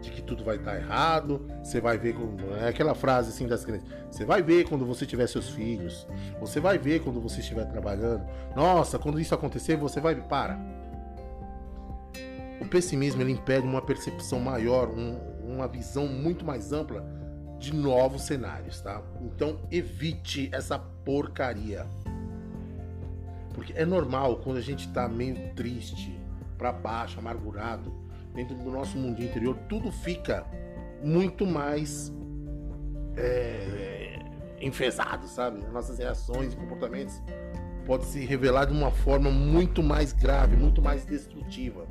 De 0.00 0.10
que 0.10 0.22
tudo 0.22 0.42
vai 0.42 0.56
estar 0.56 0.74
errado, 0.74 1.46
você 1.62 1.80
vai 1.80 1.96
ver 1.96 2.14
como. 2.14 2.36
É 2.56 2.66
aquela 2.66 2.96
frase 2.96 3.28
assim 3.28 3.46
das 3.46 3.64
crianças. 3.64 3.88
Você 4.10 4.24
vai 4.24 4.42
ver 4.42 4.68
quando 4.68 4.84
você 4.84 5.06
tiver 5.06 5.28
seus 5.28 5.50
filhos. 5.50 6.04
Você 6.40 6.58
vai 6.58 6.76
ver 6.76 7.04
quando 7.04 7.20
você 7.20 7.38
estiver 7.38 7.66
trabalhando. 7.66 8.26
Nossa, 8.56 8.98
quando 8.98 9.20
isso 9.20 9.36
acontecer, 9.36 9.76
você 9.76 10.00
vai. 10.00 10.16
Para. 10.16 10.58
O 12.60 12.66
pessimismo 12.66 13.22
ele 13.22 13.30
impede 13.30 13.64
uma 13.64 13.80
percepção 13.80 14.40
maior, 14.40 14.88
um, 14.88 15.16
uma 15.44 15.68
visão 15.68 16.08
muito 16.08 16.44
mais 16.44 16.72
ampla 16.72 17.19
de 17.60 17.74
novos 17.74 18.22
cenários, 18.22 18.80
tá? 18.80 19.02
Então 19.20 19.60
evite 19.70 20.48
essa 20.52 20.78
porcaria. 20.78 21.86
Porque 23.54 23.74
é 23.74 23.84
normal 23.84 24.36
quando 24.38 24.56
a 24.56 24.62
gente 24.62 24.88
tá 24.88 25.06
meio 25.06 25.54
triste, 25.54 26.18
para 26.56 26.72
baixo, 26.72 27.18
amargurado, 27.18 27.92
dentro 28.34 28.56
do 28.56 28.70
nosso 28.70 28.96
mundo 28.96 29.22
interior, 29.22 29.56
tudo 29.68 29.92
fica 29.92 30.44
muito 31.02 31.46
mais 31.46 32.12
é, 33.16 34.18
enfesado, 34.60 35.26
sabe? 35.28 35.62
Nossas 35.68 35.98
reações 35.98 36.54
e 36.54 36.56
comportamentos 36.56 37.20
pode 37.84 38.06
se 38.06 38.24
revelar 38.24 38.66
de 38.66 38.72
uma 38.72 38.90
forma 38.90 39.30
muito 39.30 39.82
mais 39.82 40.12
grave, 40.12 40.56
muito 40.56 40.80
mais 40.80 41.04
destrutiva. 41.04 41.86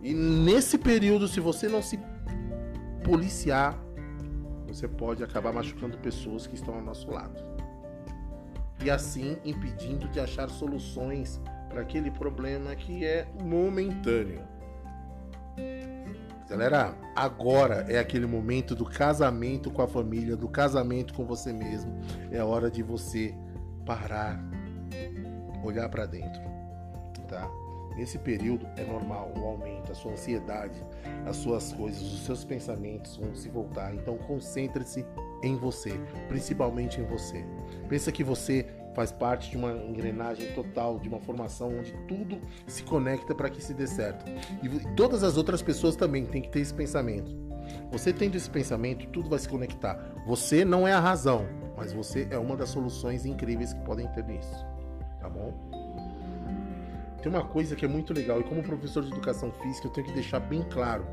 E 0.00 0.14
nesse 0.14 0.78
período, 0.78 1.28
se 1.28 1.40
você 1.40 1.68
não 1.68 1.82
se 1.82 1.98
policiar, 3.04 3.78
você 4.68 4.86
pode 4.86 5.24
acabar 5.24 5.52
machucando 5.52 5.98
pessoas 5.98 6.46
que 6.46 6.54
estão 6.54 6.74
ao 6.74 6.82
nosso 6.82 7.10
lado. 7.10 7.42
E 8.84 8.90
assim 8.90 9.38
impedindo 9.44 10.08
de 10.08 10.20
achar 10.20 10.48
soluções 10.48 11.40
para 11.68 11.80
aquele 11.80 12.10
problema 12.10 12.76
que 12.76 13.04
é 13.04 13.26
momentâneo. 13.42 14.42
Galera, 16.48 16.94
agora 17.14 17.84
é 17.88 17.98
aquele 17.98 18.26
momento 18.26 18.74
do 18.74 18.84
casamento 18.84 19.70
com 19.70 19.82
a 19.82 19.88
família, 19.88 20.36
do 20.36 20.48
casamento 20.48 21.12
com 21.12 21.24
você 21.24 21.52
mesmo. 21.52 21.92
É 22.30 22.42
hora 22.42 22.70
de 22.70 22.82
você 22.82 23.34
parar, 23.84 24.40
olhar 25.62 25.88
para 25.88 26.06
dentro, 26.06 26.40
tá? 27.28 27.50
Nesse 27.98 28.16
período 28.16 28.64
é 28.76 28.84
normal 28.84 29.32
o 29.36 29.44
aumento, 29.44 29.90
a 29.90 29.94
sua 29.94 30.12
ansiedade, 30.12 30.80
as 31.26 31.36
suas 31.36 31.72
coisas, 31.72 32.00
os 32.00 32.24
seus 32.24 32.44
pensamentos 32.44 33.16
vão 33.16 33.34
se 33.34 33.48
voltar. 33.48 33.92
Então 33.92 34.16
concentre-se 34.18 35.04
em 35.42 35.56
você, 35.56 35.92
principalmente 36.28 37.00
em 37.00 37.04
você. 37.04 37.44
Pensa 37.88 38.12
que 38.12 38.22
você 38.22 38.64
faz 38.94 39.10
parte 39.10 39.50
de 39.50 39.56
uma 39.56 39.72
engrenagem 39.72 40.52
total, 40.52 41.00
de 41.00 41.08
uma 41.08 41.18
formação 41.18 41.76
onde 41.76 41.92
tudo 42.06 42.40
se 42.68 42.84
conecta 42.84 43.34
para 43.34 43.50
que 43.50 43.60
se 43.60 43.74
dê 43.74 43.88
certo. 43.88 44.24
E 44.62 44.94
todas 44.94 45.24
as 45.24 45.36
outras 45.36 45.60
pessoas 45.60 45.96
também 45.96 46.24
têm 46.24 46.42
que 46.42 46.50
ter 46.50 46.60
esse 46.60 46.72
pensamento. 46.72 47.36
Você 47.90 48.12
tendo 48.12 48.36
esse 48.36 48.48
pensamento, 48.48 49.08
tudo 49.08 49.28
vai 49.28 49.40
se 49.40 49.48
conectar. 49.48 50.14
Você 50.24 50.64
não 50.64 50.86
é 50.86 50.92
a 50.92 51.00
razão, 51.00 51.46
mas 51.76 51.92
você 51.92 52.28
é 52.30 52.38
uma 52.38 52.56
das 52.56 52.68
soluções 52.68 53.26
incríveis 53.26 53.72
que 53.72 53.80
podem 53.80 54.06
ter 54.12 54.24
nisso. 54.24 54.64
Tá 55.20 55.28
bom? 55.28 55.77
Tem 57.22 57.30
uma 57.30 57.44
coisa 57.44 57.74
que 57.74 57.84
é 57.84 57.88
muito 57.88 58.12
legal, 58.12 58.40
e 58.40 58.44
como 58.44 58.62
professor 58.62 59.02
de 59.02 59.10
educação 59.10 59.52
física, 59.52 59.88
eu 59.88 59.92
tenho 59.92 60.06
que 60.06 60.12
deixar 60.12 60.40
bem 60.40 60.62
claro: 60.62 61.06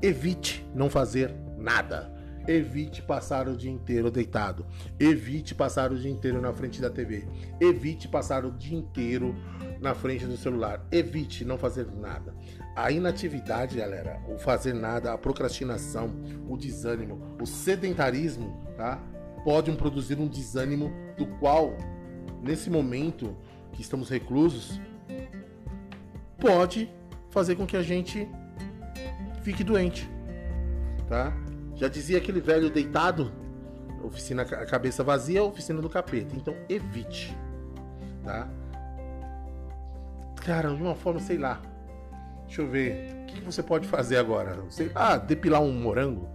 evite 0.00 0.66
não 0.74 0.88
fazer 0.88 1.34
nada. 1.56 2.12
Evite 2.46 3.00
passar 3.02 3.46
o 3.48 3.56
dia 3.56 3.70
inteiro 3.70 4.10
deitado. 4.10 4.66
Evite 4.98 5.54
passar 5.54 5.92
o 5.92 5.98
dia 5.98 6.10
inteiro 6.10 6.40
na 6.40 6.52
frente 6.52 6.80
da 6.80 6.90
TV. 6.90 7.24
Evite 7.60 8.08
passar 8.08 8.44
o 8.44 8.50
dia 8.50 8.76
inteiro 8.76 9.34
na 9.80 9.94
frente 9.94 10.26
do 10.26 10.36
celular. 10.36 10.84
Evite 10.90 11.44
não 11.44 11.56
fazer 11.56 11.86
nada. 11.86 12.34
A 12.74 12.90
inatividade, 12.90 13.76
galera, 13.76 14.20
o 14.28 14.38
fazer 14.38 14.72
nada, 14.72 15.12
a 15.12 15.18
procrastinação, 15.18 16.10
o 16.48 16.56
desânimo, 16.56 17.36
o 17.40 17.46
sedentarismo, 17.46 18.60
tá? 18.76 19.00
Podem 19.44 19.76
produzir 19.76 20.18
um 20.18 20.26
desânimo 20.26 20.90
do 21.16 21.26
qual, 21.38 21.76
nesse 22.42 22.68
momento 22.70 23.36
que 23.72 23.82
estamos 23.82 24.08
reclusos, 24.08 24.80
pode 26.42 26.90
fazer 27.30 27.54
com 27.54 27.64
que 27.64 27.76
a 27.76 27.82
gente 27.82 28.28
fique 29.42 29.62
doente, 29.62 30.10
tá? 31.08 31.32
Já 31.76 31.86
dizia 31.86 32.18
aquele 32.18 32.40
velho 32.40 32.68
deitado, 32.68 33.32
oficina 34.02 34.42
a 34.42 34.66
cabeça 34.66 35.04
vazia, 35.04 35.42
oficina 35.42 35.80
do 35.80 35.88
capeta. 35.88 36.34
Então 36.34 36.56
evite, 36.68 37.36
tá? 38.24 38.48
Cara, 40.44 40.74
de 40.74 40.82
uma 40.82 40.96
forma, 40.96 41.20
sei 41.20 41.38
lá. 41.38 41.62
Deixa 42.46 42.60
eu 42.60 42.68
ver. 42.68 43.22
O 43.22 43.26
que 43.26 43.40
você 43.40 43.62
pode 43.62 43.86
fazer 43.86 44.16
agora? 44.16 44.58
Sei, 44.68 44.90
ah, 44.96 45.16
depilar 45.16 45.62
um 45.62 45.72
morango? 45.72 46.28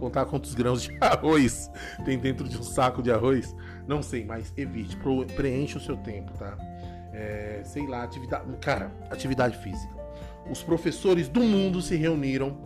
Contar 0.00 0.24
quantos 0.24 0.54
grãos 0.54 0.82
de 0.82 0.96
arroz 1.00 1.70
tem 2.06 2.18
dentro 2.18 2.48
de 2.48 2.56
um 2.56 2.62
saco 2.62 3.02
de 3.02 3.12
arroz? 3.12 3.54
Não 3.86 4.02
sei, 4.02 4.24
mas 4.24 4.52
evite. 4.56 4.96
Preencha 5.36 5.76
o 5.76 5.80
seu 5.80 5.96
tempo, 5.98 6.32
tá? 6.38 6.56
É, 7.12 7.60
sei 7.64 7.86
lá, 7.86 8.02
atividade. 8.02 8.44
Cara, 8.60 8.90
atividade 9.10 9.56
física. 9.58 9.94
Os 10.50 10.62
professores 10.62 11.28
do 11.28 11.40
mundo 11.40 11.80
se 11.80 11.96
reuniram 11.96 12.56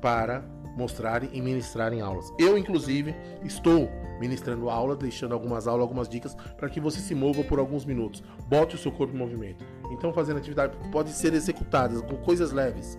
para 0.00 0.42
mostrarem 0.76 1.28
e 1.32 1.40
ministrarem 1.40 2.00
aulas. 2.00 2.32
Eu, 2.38 2.56
inclusive, 2.56 3.14
estou 3.44 3.90
ministrando 4.20 4.70
aula, 4.70 4.96
deixando 4.96 5.34
algumas 5.34 5.66
aulas, 5.66 5.82
algumas 5.82 6.08
dicas 6.08 6.34
para 6.56 6.68
que 6.68 6.80
você 6.80 7.00
se 7.00 7.14
mova 7.14 7.42
por 7.44 7.58
alguns 7.58 7.84
minutos. 7.84 8.22
Bote 8.48 8.76
o 8.76 8.78
seu 8.78 8.92
corpo 8.92 9.14
em 9.14 9.18
movimento. 9.18 9.64
Então, 9.90 10.12
fazendo 10.12 10.38
atividade 10.38 10.76
pode 10.90 11.10
ser 11.10 11.34
executadas 11.34 12.00
com 12.02 12.16
coisas 12.16 12.52
leves. 12.52 12.98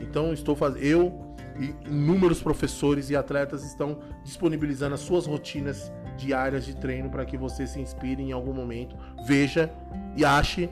Então, 0.00 0.32
estou 0.32 0.56
fazendo. 0.56 0.84
Eu 0.84 1.30
e 1.58 1.74
inúmeros 1.88 2.42
professores 2.42 3.10
e 3.10 3.16
atletas 3.16 3.64
estão 3.64 3.98
disponibilizando 4.24 4.94
as 4.94 5.00
suas 5.00 5.26
rotinas 5.26 5.92
diárias 6.20 6.64
de 6.64 6.76
treino 6.76 7.08
para 7.08 7.24
que 7.24 7.36
você 7.36 7.66
se 7.66 7.80
inspire 7.80 8.22
em 8.22 8.32
algum 8.32 8.52
momento, 8.52 8.96
veja 9.24 9.72
e 10.16 10.24
ache 10.24 10.68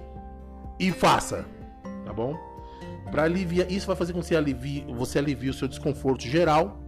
e 0.78 0.92
faça, 0.92 1.44
tá 2.04 2.12
bom? 2.12 2.36
Para 3.10 3.24
aliviar, 3.24 3.70
isso 3.70 3.86
vai 3.86 3.96
fazer 3.96 4.12
com 4.12 4.20
que 4.20 4.26
você 4.26 4.36
alivie, 4.36 4.84
você 4.88 5.18
alivie 5.18 5.48
o 5.48 5.54
seu 5.54 5.66
desconforto 5.66 6.22
geral 6.22 6.78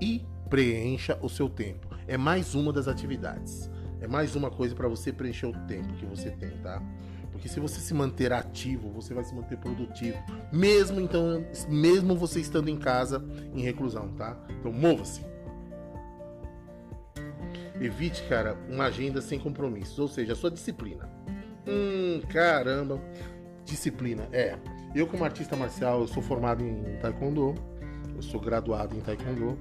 e 0.00 0.24
preencha 0.50 1.18
o 1.22 1.28
seu 1.28 1.48
tempo. 1.48 1.88
É 2.06 2.16
mais 2.16 2.54
uma 2.54 2.72
das 2.72 2.86
atividades. 2.86 3.70
É 4.00 4.06
mais 4.06 4.36
uma 4.36 4.50
coisa 4.50 4.74
para 4.74 4.88
você 4.88 5.12
preencher 5.12 5.46
o 5.46 5.52
tempo 5.66 5.94
que 5.94 6.04
você 6.04 6.30
tem, 6.30 6.50
tá? 6.58 6.82
Porque 7.32 7.48
se 7.48 7.58
você 7.58 7.80
se 7.80 7.92
manter 7.92 8.32
ativo, 8.32 8.90
você 8.90 9.14
vai 9.14 9.24
se 9.24 9.34
manter 9.34 9.58
produtivo, 9.58 10.18
mesmo 10.52 11.00
então, 11.00 11.44
mesmo 11.68 12.14
você 12.14 12.40
estando 12.40 12.68
em 12.68 12.76
casa 12.76 13.24
em 13.54 13.62
reclusão, 13.62 14.08
tá? 14.12 14.38
Então 14.60 14.72
mova-se. 14.72 15.22
Evite, 17.80 18.22
cara, 18.28 18.56
uma 18.68 18.84
agenda 18.84 19.20
sem 19.20 19.38
compromissos, 19.38 19.98
ou 19.98 20.08
seja, 20.08 20.32
a 20.32 20.36
sua 20.36 20.50
disciplina. 20.50 21.08
Hum, 21.66 22.20
caramba. 22.28 23.00
Disciplina, 23.64 24.28
é. 24.32 24.56
Eu 24.94 25.06
como 25.06 25.24
artista 25.24 25.56
marcial, 25.56 26.00
eu 26.00 26.06
sou 26.06 26.22
formado 26.22 26.64
em 26.64 26.96
taekwondo, 27.02 27.54
eu 28.14 28.22
sou 28.22 28.40
graduado 28.40 28.96
em 28.96 29.00
taekwondo, 29.00 29.58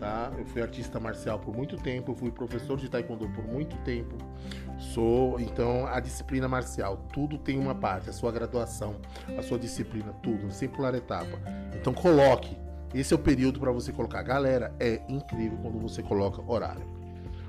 tá? 0.00 0.32
Eu 0.36 0.44
fui 0.46 0.60
artista 0.62 0.98
marcial 0.98 1.38
por 1.38 1.54
muito 1.54 1.76
tempo, 1.76 2.14
fui 2.14 2.32
professor 2.32 2.76
de 2.76 2.88
taekwondo 2.88 3.28
por 3.28 3.44
muito 3.44 3.76
tempo. 3.84 4.16
Sou, 4.78 5.38
então, 5.38 5.86
a 5.86 6.00
disciplina 6.00 6.48
marcial, 6.48 7.06
tudo 7.12 7.38
tem 7.38 7.58
uma 7.58 7.74
parte, 7.74 8.10
a 8.10 8.12
sua 8.12 8.32
graduação, 8.32 8.96
a 9.38 9.42
sua 9.42 9.58
disciplina, 9.58 10.12
tudo, 10.22 10.50
sem 10.50 10.68
pular 10.68 10.94
etapa. 10.94 11.38
Então 11.78 11.94
coloque, 11.94 12.56
esse 12.94 13.12
é 13.12 13.16
o 13.16 13.18
período 13.18 13.60
para 13.60 13.70
você 13.70 13.92
colocar. 13.92 14.22
Galera, 14.22 14.74
é 14.80 15.02
incrível 15.08 15.58
quando 15.62 15.78
você 15.78 16.02
coloca 16.02 16.42
horário. 16.50 17.01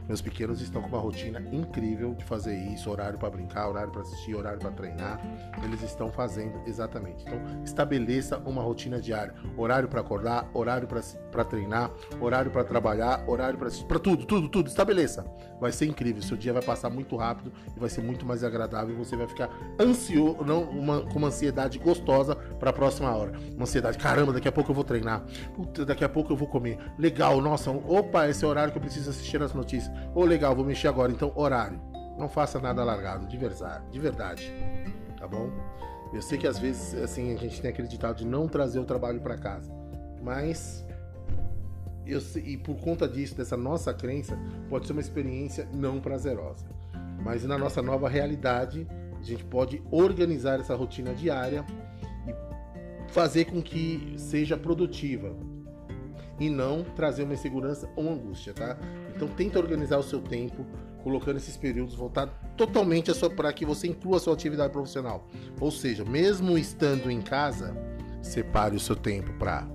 Meus 0.07 0.21
pequenos 0.21 0.61
estão 0.61 0.81
com 0.81 0.89
uma 0.89 0.99
rotina 0.99 1.39
incrível 1.51 2.13
de 2.13 2.23
fazer 2.23 2.55
isso, 2.55 2.89
horário 2.89 3.17
para 3.17 3.29
brincar, 3.29 3.69
horário 3.69 3.91
para 3.91 4.01
assistir, 4.01 4.35
horário 4.35 4.59
para 4.59 4.71
treinar. 4.71 5.21
Eles 5.63 5.81
estão 5.81 6.11
fazendo 6.11 6.61
exatamente. 6.65 7.23
Então, 7.23 7.39
estabeleça 7.63 8.37
uma 8.39 8.61
rotina 8.61 8.99
diária, 8.99 9.33
horário 9.57 9.87
para 9.87 10.01
acordar, 10.01 10.49
horário 10.53 10.87
para 10.87 11.43
treinar, 11.43 11.91
horário 12.19 12.51
para 12.51 12.63
trabalhar, 12.63 13.23
horário 13.27 13.57
para 13.57 13.69
para 13.87 13.99
tudo, 13.99 14.25
tudo, 14.25 14.49
tudo. 14.49 14.67
Estabeleça. 14.67 15.25
Vai 15.59 15.71
ser 15.71 15.85
incrível. 15.85 16.21
Seu 16.21 16.35
dia 16.35 16.51
vai 16.51 16.61
passar 16.61 16.89
muito 16.89 17.15
rápido 17.15 17.51
e 17.75 17.79
vai 17.79 17.89
ser 17.89 18.01
muito 18.01 18.25
mais 18.25 18.43
agradável. 18.43 18.95
Você 18.97 19.15
vai 19.15 19.27
ficar 19.27 19.49
ansioso, 19.79 20.43
não 20.43 20.63
uma, 20.63 21.01
com 21.01 21.17
uma 21.17 21.27
ansiedade 21.27 21.79
gostosa 21.79 22.35
para 22.35 22.69
a 22.69 22.73
próxima 22.73 23.15
hora. 23.15 23.33
Uma 23.53 23.63
ansiedade, 23.63 23.97
caramba, 23.97 24.33
daqui 24.33 24.47
a 24.47 24.51
pouco 24.51 24.71
eu 24.71 24.75
vou 24.75 24.83
treinar. 24.83 25.23
Puta, 25.55 25.85
daqui 25.85 26.03
a 26.03 26.09
pouco 26.09 26.33
eu 26.33 26.37
vou 26.37 26.47
comer. 26.47 26.77
Legal, 26.97 27.39
nossa, 27.41 27.71
opa, 27.71 28.27
esse 28.27 28.43
é 28.43 28.47
o 28.47 28.49
horário 28.49 28.71
que 28.71 28.77
eu 28.77 28.81
preciso 28.81 29.09
assistir 29.09 29.41
as 29.41 29.53
notícias. 29.53 29.92
Ô, 30.13 30.21
oh, 30.21 30.25
legal, 30.25 30.55
vou 30.55 30.65
mexer 30.65 30.87
agora. 30.87 31.11
Então, 31.11 31.31
horário. 31.35 31.79
Não 32.17 32.29
faça 32.29 32.59
nada 32.59 32.83
largado, 32.83 33.27
de 33.27 33.37
verdade, 33.37 33.89
de 33.89 33.99
verdade. 33.99 34.53
Tá 35.17 35.27
bom? 35.27 35.49
Eu 36.13 36.21
sei 36.21 36.37
que 36.37 36.45
às 36.45 36.59
vezes, 36.59 36.93
assim, 37.01 37.33
a 37.33 37.37
gente 37.37 37.59
tem 37.59 37.71
acreditado 37.71 38.17
de 38.17 38.25
não 38.25 38.47
trazer 38.47 38.79
o 38.79 38.85
trabalho 38.85 39.19
para 39.19 39.35
casa. 39.35 39.71
Mas 40.21 40.85
eu 42.05 42.21
e 42.43 42.57
por 42.57 42.75
conta 42.77 43.07
disso, 43.07 43.35
dessa 43.35 43.57
nossa 43.57 43.93
crença, 43.93 44.37
pode 44.69 44.85
ser 44.85 44.93
uma 44.93 45.01
experiência 45.01 45.67
não 45.73 45.99
prazerosa. 45.99 46.65
Mas 47.23 47.43
na 47.45 47.57
nossa 47.57 47.81
nova 47.81 48.07
realidade, 48.07 48.87
a 49.19 49.23
gente 49.23 49.43
pode 49.45 49.81
organizar 49.89 50.59
essa 50.59 50.75
rotina 50.75 51.13
diária 51.13 51.65
e 52.27 53.11
fazer 53.11 53.45
com 53.45 53.61
que 53.61 54.13
seja 54.17 54.57
produtiva 54.57 55.33
e 56.39 56.49
não 56.49 56.83
trazer 56.83 57.23
uma 57.23 57.33
insegurança 57.33 57.89
ou 57.95 58.11
angústia, 58.11 58.53
tá? 58.53 58.77
Então 59.15 59.27
tenta 59.27 59.59
organizar 59.59 59.97
o 59.97 60.03
seu 60.03 60.19
tempo, 60.19 60.65
colocando 61.03 61.37
esses 61.37 61.57
períodos 61.57 61.95
voltar 61.95 62.27
totalmente 62.57 63.11
para 63.35 63.51
que 63.51 63.65
você 63.65 63.87
inclua 63.87 64.17
a 64.17 64.19
sua 64.19 64.33
atividade 64.33 64.71
profissional. 64.71 65.27
Ou 65.59 65.71
seja, 65.71 66.03
mesmo 66.03 66.57
estando 66.57 67.11
em 67.11 67.21
casa, 67.21 67.75
separe 68.21 68.75
o 68.75 68.79
seu 68.79 68.95
tempo 68.95 69.33
para 69.33 69.67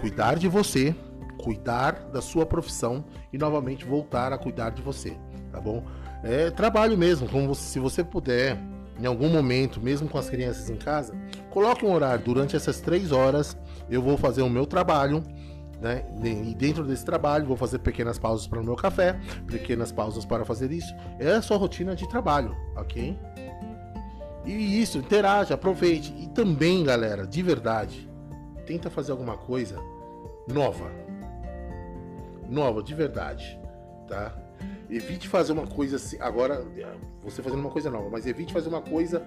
cuidar 0.00 0.38
de 0.38 0.48
você, 0.48 0.94
cuidar 1.42 1.92
da 2.12 2.20
sua 2.20 2.46
profissão 2.46 3.04
e 3.32 3.38
novamente 3.38 3.84
voltar 3.84 4.32
a 4.32 4.38
cuidar 4.38 4.70
de 4.70 4.82
você, 4.82 5.16
tá 5.50 5.60
bom? 5.60 5.84
É 6.22 6.50
trabalho 6.50 6.96
mesmo, 6.96 7.28
como 7.28 7.48
você, 7.48 7.62
se 7.62 7.78
você 7.78 8.02
puder, 8.02 8.58
em 9.00 9.06
algum 9.06 9.28
momento, 9.28 9.80
mesmo 9.80 10.08
com 10.08 10.18
as 10.18 10.28
crianças 10.28 10.68
em 10.68 10.76
casa, 10.76 11.14
coloque 11.50 11.84
um 11.84 11.92
horário 11.92 12.24
durante 12.24 12.56
essas 12.56 12.80
três 12.80 13.12
horas. 13.12 13.56
Eu 13.88 14.02
vou 14.02 14.16
fazer 14.16 14.42
o 14.42 14.50
meu 14.50 14.66
trabalho 14.66 15.22
né? 15.80 16.04
E 16.22 16.54
dentro 16.54 16.84
desse 16.84 17.04
trabalho, 17.04 17.46
vou 17.46 17.56
fazer 17.56 17.78
pequenas 17.78 18.18
pausas 18.18 18.46
para 18.46 18.60
o 18.60 18.64
meu 18.64 18.76
café, 18.76 19.18
pequenas 19.46 19.92
pausas 19.92 20.24
para 20.24 20.44
fazer 20.44 20.70
isso. 20.72 20.94
É 21.18 21.32
a 21.32 21.42
sua 21.42 21.56
rotina 21.56 21.94
de 21.94 22.08
trabalho, 22.08 22.56
ok? 22.76 23.18
E 24.44 24.80
isso, 24.80 24.98
interaja, 24.98 25.54
aproveite. 25.54 26.14
E 26.18 26.28
também, 26.28 26.84
galera, 26.84 27.26
de 27.26 27.42
verdade, 27.42 28.10
tenta 28.66 28.90
fazer 28.90 29.12
alguma 29.12 29.36
coisa 29.36 29.78
nova. 30.52 30.90
Nova, 32.48 32.82
de 32.82 32.94
verdade, 32.94 33.60
tá? 34.08 34.36
Evite 34.90 35.28
fazer 35.28 35.52
uma 35.52 35.66
coisa 35.66 35.96
assim. 35.96 36.16
Agora, 36.18 36.64
você 37.22 37.42
fazendo 37.42 37.60
uma 37.60 37.70
coisa 37.70 37.90
nova, 37.90 38.08
mas 38.08 38.26
evite 38.26 38.52
fazer 38.52 38.70
uma 38.70 38.80
coisa 38.80 39.22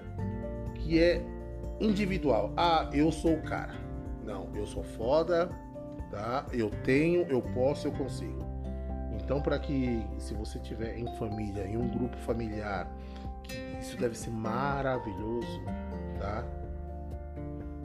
que 0.74 0.98
é 0.98 1.24
individual. 1.80 2.52
Ah, 2.56 2.90
eu 2.92 3.12
sou 3.12 3.34
o 3.34 3.42
cara. 3.42 3.74
Não, 4.24 4.48
eu 4.54 4.66
sou 4.66 4.82
foda, 4.82 5.50
tá? 6.12 6.46
Eu 6.52 6.70
tenho, 6.84 7.22
eu 7.22 7.40
posso, 7.40 7.88
eu 7.88 7.92
consigo. 7.92 8.46
Então, 9.14 9.40
para 9.40 9.58
que 9.58 10.06
se 10.18 10.34
você 10.34 10.58
tiver 10.58 10.98
em 10.98 11.06
família, 11.16 11.66
em 11.66 11.76
um 11.76 11.88
grupo 11.88 12.16
familiar, 12.18 12.88
isso 13.80 13.96
deve 13.96 14.16
ser 14.16 14.30
maravilhoso, 14.30 15.62
tá? 16.20 16.44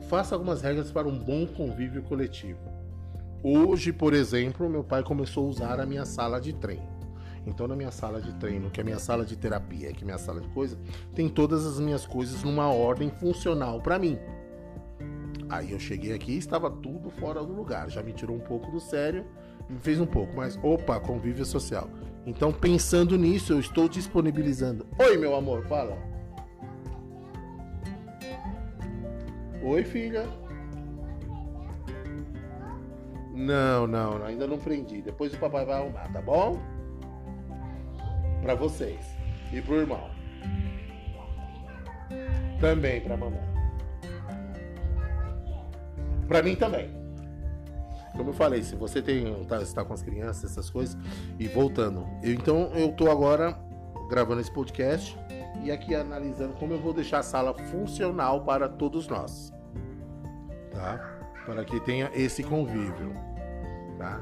Faça 0.08 0.34
algumas 0.34 0.60
regras 0.62 0.92
para 0.92 1.08
um 1.08 1.18
bom 1.18 1.46
convívio 1.46 2.02
coletivo. 2.02 2.60
Hoje, 3.42 3.92
por 3.92 4.12
exemplo, 4.12 4.68
meu 4.68 4.84
pai 4.84 5.02
começou 5.02 5.46
a 5.46 5.48
usar 5.48 5.80
a 5.80 5.86
minha 5.86 6.04
sala 6.04 6.40
de 6.40 6.52
treino. 6.52 6.98
Então, 7.46 7.66
na 7.66 7.74
minha 7.74 7.90
sala 7.90 8.20
de 8.20 8.32
treino, 8.34 8.70
que 8.70 8.80
é 8.80 8.82
a 8.82 8.84
minha 8.84 8.98
sala 8.98 9.24
de 9.24 9.36
terapia, 9.36 9.92
que 9.92 10.00
é 10.00 10.02
a 10.02 10.04
minha 10.04 10.18
sala 10.18 10.40
de 10.40 10.48
coisa, 10.48 10.76
tem 11.14 11.28
todas 11.28 11.64
as 11.64 11.80
minhas 11.80 12.04
coisas 12.04 12.42
numa 12.42 12.68
ordem 12.68 13.10
funcional 13.10 13.80
para 13.80 13.98
mim. 13.98 14.18
Aí 15.48 15.72
eu 15.72 15.78
cheguei 15.78 16.12
aqui 16.12 16.32
e 16.32 16.38
estava 16.38 16.70
tudo 16.70 17.10
fora 17.10 17.40
do 17.42 17.52
lugar. 17.52 17.88
Já 17.88 18.02
me 18.02 18.12
tirou 18.12 18.36
um 18.36 18.40
pouco 18.40 18.70
do 18.70 18.78
sério, 18.78 19.24
me 19.68 19.78
fez 19.78 20.00
um 20.00 20.06
pouco, 20.06 20.34
mas 20.36 20.58
opa, 20.62 21.00
convívio 21.00 21.44
social. 21.44 21.88
Então, 22.26 22.52
pensando 22.52 23.16
nisso, 23.16 23.54
eu 23.54 23.60
estou 23.60 23.88
disponibilizando. 23.88 24.86
Oi, 24.98 25.16
meu 25.16 25.34
amor, 25.34 25.64
fala. 25.66 25.96
Oi, 29.62 29.84
filha. 29.84 30.26
Não, 33.34 33.86
não, 33.86 34.22
ainda 34.24 34.46
não 34.46 34.58
prendi. 34.58 35.00
Depois 35.00 35.32
o 35.32 35.38
papai 35.38 35.64
vai 35.64 35.76
arrumar, 35.76 36.12
tá 36.12 36.20
bom? 36.20 36.60
Para 38.42 38.54
vocês 38.54 38.98
e 39.52 39.62
pro 39.62 39.76
irmão. 39.76 40.10
Também 42.60 43.00
para 43.00 43.16
mamãe. 43.16 43.57
Para 46.28 46.42
mim 46.42 46.54
também. 46.54 46.90
Como 48.16 48.30
eu 48.30 48.34
falei, 48.34 48.62
se 48.62 48.76
você 48.76 49.00
tem 49.00 49.44
tá, 49.46 49.62
está 49.62 49.84
com 49.84 49.94
as 49.94 50.02
crianças, 50.02 50.50
essas 50.50 50.68
coisas, 50.68 50.96
e 51.38 51.48
voltando. 51.48 52.06
Eu, 52.22 52.34
então 52.34 52.70
eu 52.74 52.92
tô 52.92 53.10
agora 53.10 53.58
gravando 54.08 54.40
esse 54.40 54.52
podcast 54.52 55.18
e 55.62 55.70
aqui 55.70 55.94
analisando 55.94 56.54
como 56.54 56.74
eu 56.74 56.78
vou 56.78 56.92
deixar 56.92 57.20
a 57.20 57.22
sala 57.22 57.54
funcional 57.54 58.44
para 58.44 58.68
todos 58.68 59.08
nós. 59.08 59.52
Tá? 60.72 60.98
Para 61.46 61.64
que 61.64 61.80
tenha 61.80 62.10
esse 62.14 62.42
convívio, 62.42 63.14
tá? 63.96 64.20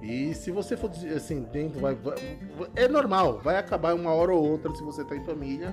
E 0.00 0.34
se 0.34 0.50
você 0.50 0.76
for 0.76 0.90
assim, 1.14 1.42
dentro, 1.52 1.80
vai, 1.80 1.94
vai, 1.94 2.16
é 2.74 2.88
normal, 2.88 3.38
vai 3.38 3.56
acabar 3.56 3.94
uma 3.94 4.12
hora 4.12 4.34
ou 4.34 4.50
outra 4.50 4.74
se 4.74 4.82
você 4.82 5.02
está 5.02 5.14
em 5.14 5.24
família, 5.24 5.72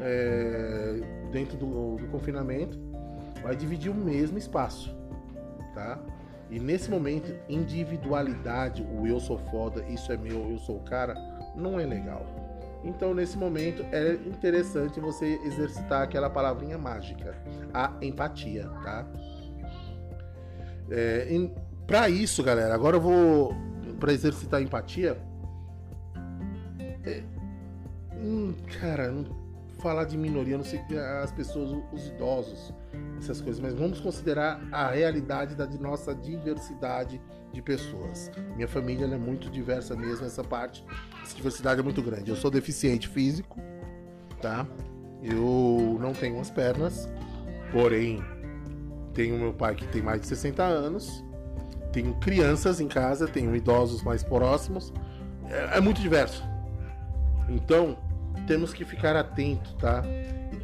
é, 0.00 1.00
dentro 1.30 1.56
do, 1.58 1.96
do 1.96 2.06
confinamento, 2.08 2.78
vai 3.42 3.56
dividir 3.56 3.90
o 3.90 3.94
mesmo 3.94 4.38
espaço 4.38 4.98
tá? 5.78 5.98
E 6.50 6.58
nesse 6.58 6.90
momento, 6.90 7.32
individualidade, 7.48 8.82
o 8.82 9.06
eu 9.06 9.20
sou 9.20 9.38
foda, 9.38 9.84
isso 9.88 10.10
é 10.10 10.16
meu, 10.16 10.50
eu 10.50 10.58
sou 10.58 10.78
o 10.78 10.80
cara, 10.80 11.14
não 11.54 11.78
é 11.78 11.84
legal. 11.84 12.26
Então, 12.82 13.12
nesse 13.12 13.36
momento, 13.36 13.84
é 13.92 14.14
interessante 14.14 14.98
você 14.98 15.38
exercitar 15.44 16.02
aquela 16.02 16.30
palavrinha 16.30 16.78
mágica, 16.78 17.36
a 17.74 17.92
empatia, 18.00 18.68
tá? 18.82 19.06
É, 20.90 21.28
para 21.86 22.08
isso, 22.08 22.42
galera, 22.42 22.74
agora 22.74 22.96
eu 22.96 23.00
vou 23.00 23.54
para 24.00 24.12
exercitar 24.12 24.60
a 24.60 24.62
empatia. 24.62 25.18
É, 27.04 27.22
hum, 28.16 28.54
cara, 28.80 29.12
falar 29.80 30.04
de 30.04 30.16
minoria, 30.16 30.56
não 30.56 30.64
sei 30.64 30.80
as 31.22 31.32
pessoas, 31.32 31.70
os 31.92 32.06
idosos, 32.08 32.72
essas 33.24 33.40
coisas, 33.40 33.60
mas 33.60 33.74
vamos 33.74 34.00
considerar 34.00 34.60
a 34.72 34.90
realidade 34.90 35.54
da 35.54 35.66
nossa 35.66 36.14
diversidade 36.14 37.20
de 37.52 37.62
pessoas. 37.62 38.30
Minha 38.54 38.68
família 38.68 39.06
é 39.06 39.18
muito 39.18 39.50
diversa 39.50 39.96
mesmo, 39.96 40.26
essa 40.26 40.44
parte, 40.44 40.84
essa 41.22 41.34
diversidade 41.34 41.80
é 41.80 41.82
muito 41.82 42.02
grande. 42.02 42.30
Eu 42.30 42.36
sou 42.36 42.50
deficiente 42.50 43.08
físico, 43.08 43.60
tá? 44.40 44.66
Eu 45.22 45.98
não 46.00 46.12
tenho 46.12 46.40
as 46.40 46.50
pernas, 46.50 47.08
porém 47.72 48.22
tenho 49.14 49.38
meu 49.38 49.52
pai 49.52 49.74
que 49.74 49.86
tem 49.88 50.02
mais 50.02 50.20
de 50.20 50.26
60 50.28 50.62
anos, 50.62 51.24
tenho 51.92 52.14
crianças 52.16 52.80
em 52.80 52.86
casa, 52.86 53.26
tenho 53.26 53.54
idosos 53.56 54.02
mais 54.02 54.22
próximos, 54.22 54.92
é, 55.48 55.78
é 55.78 55.80
muito 55.80 56.00
diverso. 56.00 56.44
Então, 57.48 57.98
temos 58.46 58.72
que 58.72 58.84
ficar 58.84 59.16
atento, 59.16 59.74
tá? 59.76 60.02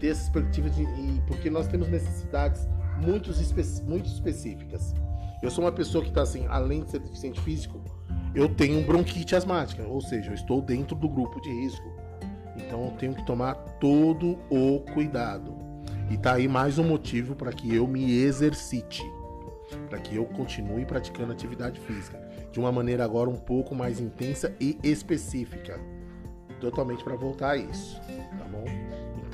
Ter 0.05 0.11
essa 0.11 0.31
perspectiva 0.31 0.69
de, 0.69 0.83
e, 0.83 1.23
porque 1.27 1.49
nós 1.49 1.67
temos 1.67 1.89
necessidades 1.89 2.69
muito, 3.03 3.31
espe 3.31 3.63
muito 3.87 4.05
específicas. 4.05 4.95
Eu 5.43 5.51
sou 5.51 5.65
uma 5.65 5.73
pessoa 5.73 6.05
que 6.05 6.11
está 6.11 6.21
assim, 6.21 6.45
além 6.47 6.83
de 6.83 6.91
ser 6.91 6.99
deficiente 6.99 7.41
físico, 7.41 7.83
eu 8.35 8.47
tenho 8.55 8.85
bronquite 8.85 9.35
asmática, 9.35 9.83
ou 9.85 10.03
seja, 10.03 10.31
eu 10.31 10.35
estou 10.35 10.61
dentro 10.61 10.95
do 10.95 11.09
grupo 11.09 11.41
de 11.41 11.49
risco. 11.49 11.91
Então 12.55 12.85
eu 12.85 12.91
tenho 12.99 13.15
que 13.15 13.25
tomar 13.25 13.55
todo 13.81 14.39
o 14.51 14.81
cuidado. 14.93 15.55
E 16.11 16.19
tá 16.19 16.35
aí 16.35 16.47
mais 16.47 16.79
um 16.79 16.85
motivo 16.85 17.35
para 17.35 17.51
que 17.51 17.75
eu 17.75 17.87
me 17.87 18.13
exercite, 18.13 19.03
para 19.89 19.99
que 20.01 20.17
eu 20.17 20.27
continue 20.27 20.85
praticando 20.85 21.33
atividade 21.33 21.81
física 21.81 22.21
de 22.53 22.61
uma 22.61 22.71
maneira 22.71 23.07
agora 23.07 23.31
um 23.31 23.37
pouco 23.37 23.75
mais 23.75 24.01
intensa 24.01 24.55
e 24.61 24.79
específica, 24.83 25.81
totalmente 26.61 27.03
para 27.03 27.17
voltar 27.17 27.53
a 27.53 27.57
isso, 27.57 27.99
tá 28.07 28.45
bom? 28.53 28.84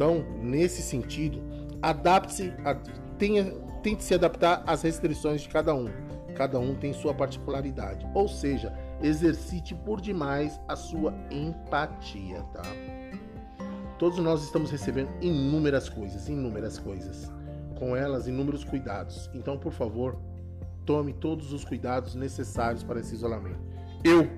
Então, 0.01 0.25
nesse 0.41 0.81
sentido, 0.81 1.43
adapte-se, 1.83 2.55
tenha, 3.19 3.53
tente 3.83 4.03
se 4.03 4.15
adaptar 4.15 4.65
às 4.67 4.81
restrições 4.81 5.43
de 5.43 5.49
cada 5.51 5.75
um. 5.75 5.91
Cada 6.35 6.59
um 6.59 6.75
tem 6.75 6.95
sua 6.95 7.13
particularidade, 7.13 8.09
ou 8.15 8.27
seja, 8.27 8.73
exercite 9.03 9.75
por 9.75 10.01
demais 10.01 10.59
a 10.67 10.75
sua 10.75 11.13
empatia, 11.31 12.41
tá? 12.45 12.63
Todos 13.99 14.19
nós 14.21 14.43
estamos 14.43 14.71
recebendo 14.71 15.11
inúmeras 15.21 15.91
coisas, 15.91 16.31
inúmeras 16.31 16.79
coisas. 16.79 17.31
Com 17.79 17.95
elas, 17.95 18.27
inúmeros 18.27 18.65
cuidados. 18.65 19.29
Então, 19.35 19.59
por 19.59 19.73
favor, 19.75 20.19
tome 20.87 21.13
todos 21.13 21.53
os 21.53 21.63
cuidados 21.63 22.15
necessários 22.15 22.83
para 22.83 23.01
esse 23.01 23.15
isolamento. 23.15 23.61
Eu 24.03 24.31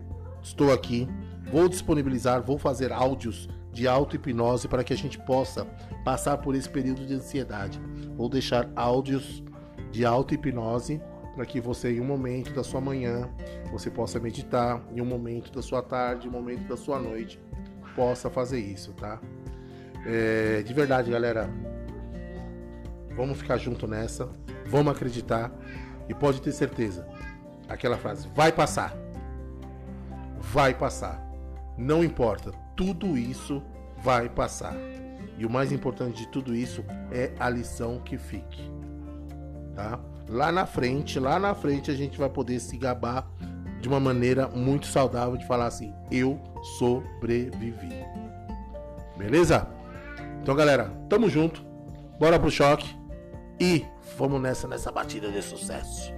estou 0.42 0.72
aqui, 0.72 1.06
vou 1.52 1.68
disponibilizar, 1.68 2.42
vou 2.42 2.58
fazer 2.58 2.92
áudios 2.92 3.48
de 3.72 3.88
auto-hipnose 3.88 4.68
para 4.68 4.84
que 4.84 4.92
a 4.92 4.96
gente 4.96 5.18
possa 5.18 5.66
passar 6.04 6.38
por 6.38 6.54
esse 6.54 6.68
período 6.68 7.06
de 7.06 7.14
ansiedade. 7.14 7.80
Vou 8.16 8.28
deixar 8.28 8.70
áudios 8.76 9.42
de 9.90 10.04
auto-hipnose 10.04 11.00
para 11.34 11.46
que 11.46 11.60
você, 11.60 11.92
em 11.92 12.00
um 12.00 12.04
momento 12.04 12.52
da 12.52 12.62
sua 12.62 12.80
manhã, 12.80 13.30
você 13.70 13.90
possa 13.90 14.20
meditar, 14.20 14.82
em 14.94 15.00
um 15.00 15.06
momento 15.06 15.50
da 15.50 15.62
sua 15.62 15.82
tarde, 15.82 16.26
em 16.26 16.30
um 16.30 16.32
momento 16.32 16.68
da 16.68 16.76
sua 16.76 17.00
noite, 17.00 17.40
possa 17.96 18.28
fazer 18.28 18.60
isso, 18.60 18.92
tá? 18.92 19.18
É, 20.06 20.62
de 20.62 20.74
verdade, 20.74 21.10
galera. 21.10 21.48
Vamos 23.16 23.38
ficar 23.38 23.56
junto 23.56 23.86
nessa. 23.86 24.28
Vamos 24.66 24.94
acreditar. 24.94 25.52
E 26.08 26.14
pode 26.14 26.42
ter 26.42 26.52
certeza. 26.52 27.06
Aquela 27.68 27.96
frase, 27.96 28.28
vai 28.34 28.52
passar. 28.52 28.94
Vai 30.38 30.74
passar. 30.74 31.21
Não 31.76 32.02
importa. 32.04 32.52
Tudo 32.76 33.16
isso 33.16 33.62
vai 33.98 34.28
passar. 34.28 34.74
E 35.38 35.46
o 35.46 35.50
mais 35.50 35.72
importante 35.72 36.18
de 36.18 36.28
tudo 36.28 36.54
isso 36.54 36.84
é 37.10 37.32
a 37.38 37.48
lição 37.48 38.00
que 38.00 38.18
fique. 38.18 38.70
Tá? 39.74 39.98
Lá 40.28 40.52
na 40.52 40.66
frente, 40.66 41.18
lá 41.18 41.38
na 41.38 41.54
frente 41.54 41.90
a 41.90 41.94
gente 41.94 42.18
vai 42.18 42.28
poder 42.28 42.60
se 42.60 42.76
gabar 42.76 43.28
de 43.80 43.88
uma 43.88 43.98
maneira 43.98 44.48
muito 44.48 44.86
saudável 44.86 45.36
de 45.36 45.46
falar 45.46 45.66
assim: 45.66 45.92
eu 46.10 46.40
sobrevivi. 46.78 47.92
Beleza? 49.16 49.68
Então, 50.40 50.54
galera, 50.54 50.90
tamo 51.08 51.28
junto. 51.28 51.64
Bora 52.18 52.38
pro 52.38 52.50
choque. 52.50 52.96
E 53.60 53.84
vamos 54.16 54.40
nessa, 54.40 54.66
nessa 54.66 54.90
batida 54.90 55.30
de 55.30 55.42
sucesso. 55.42 56.12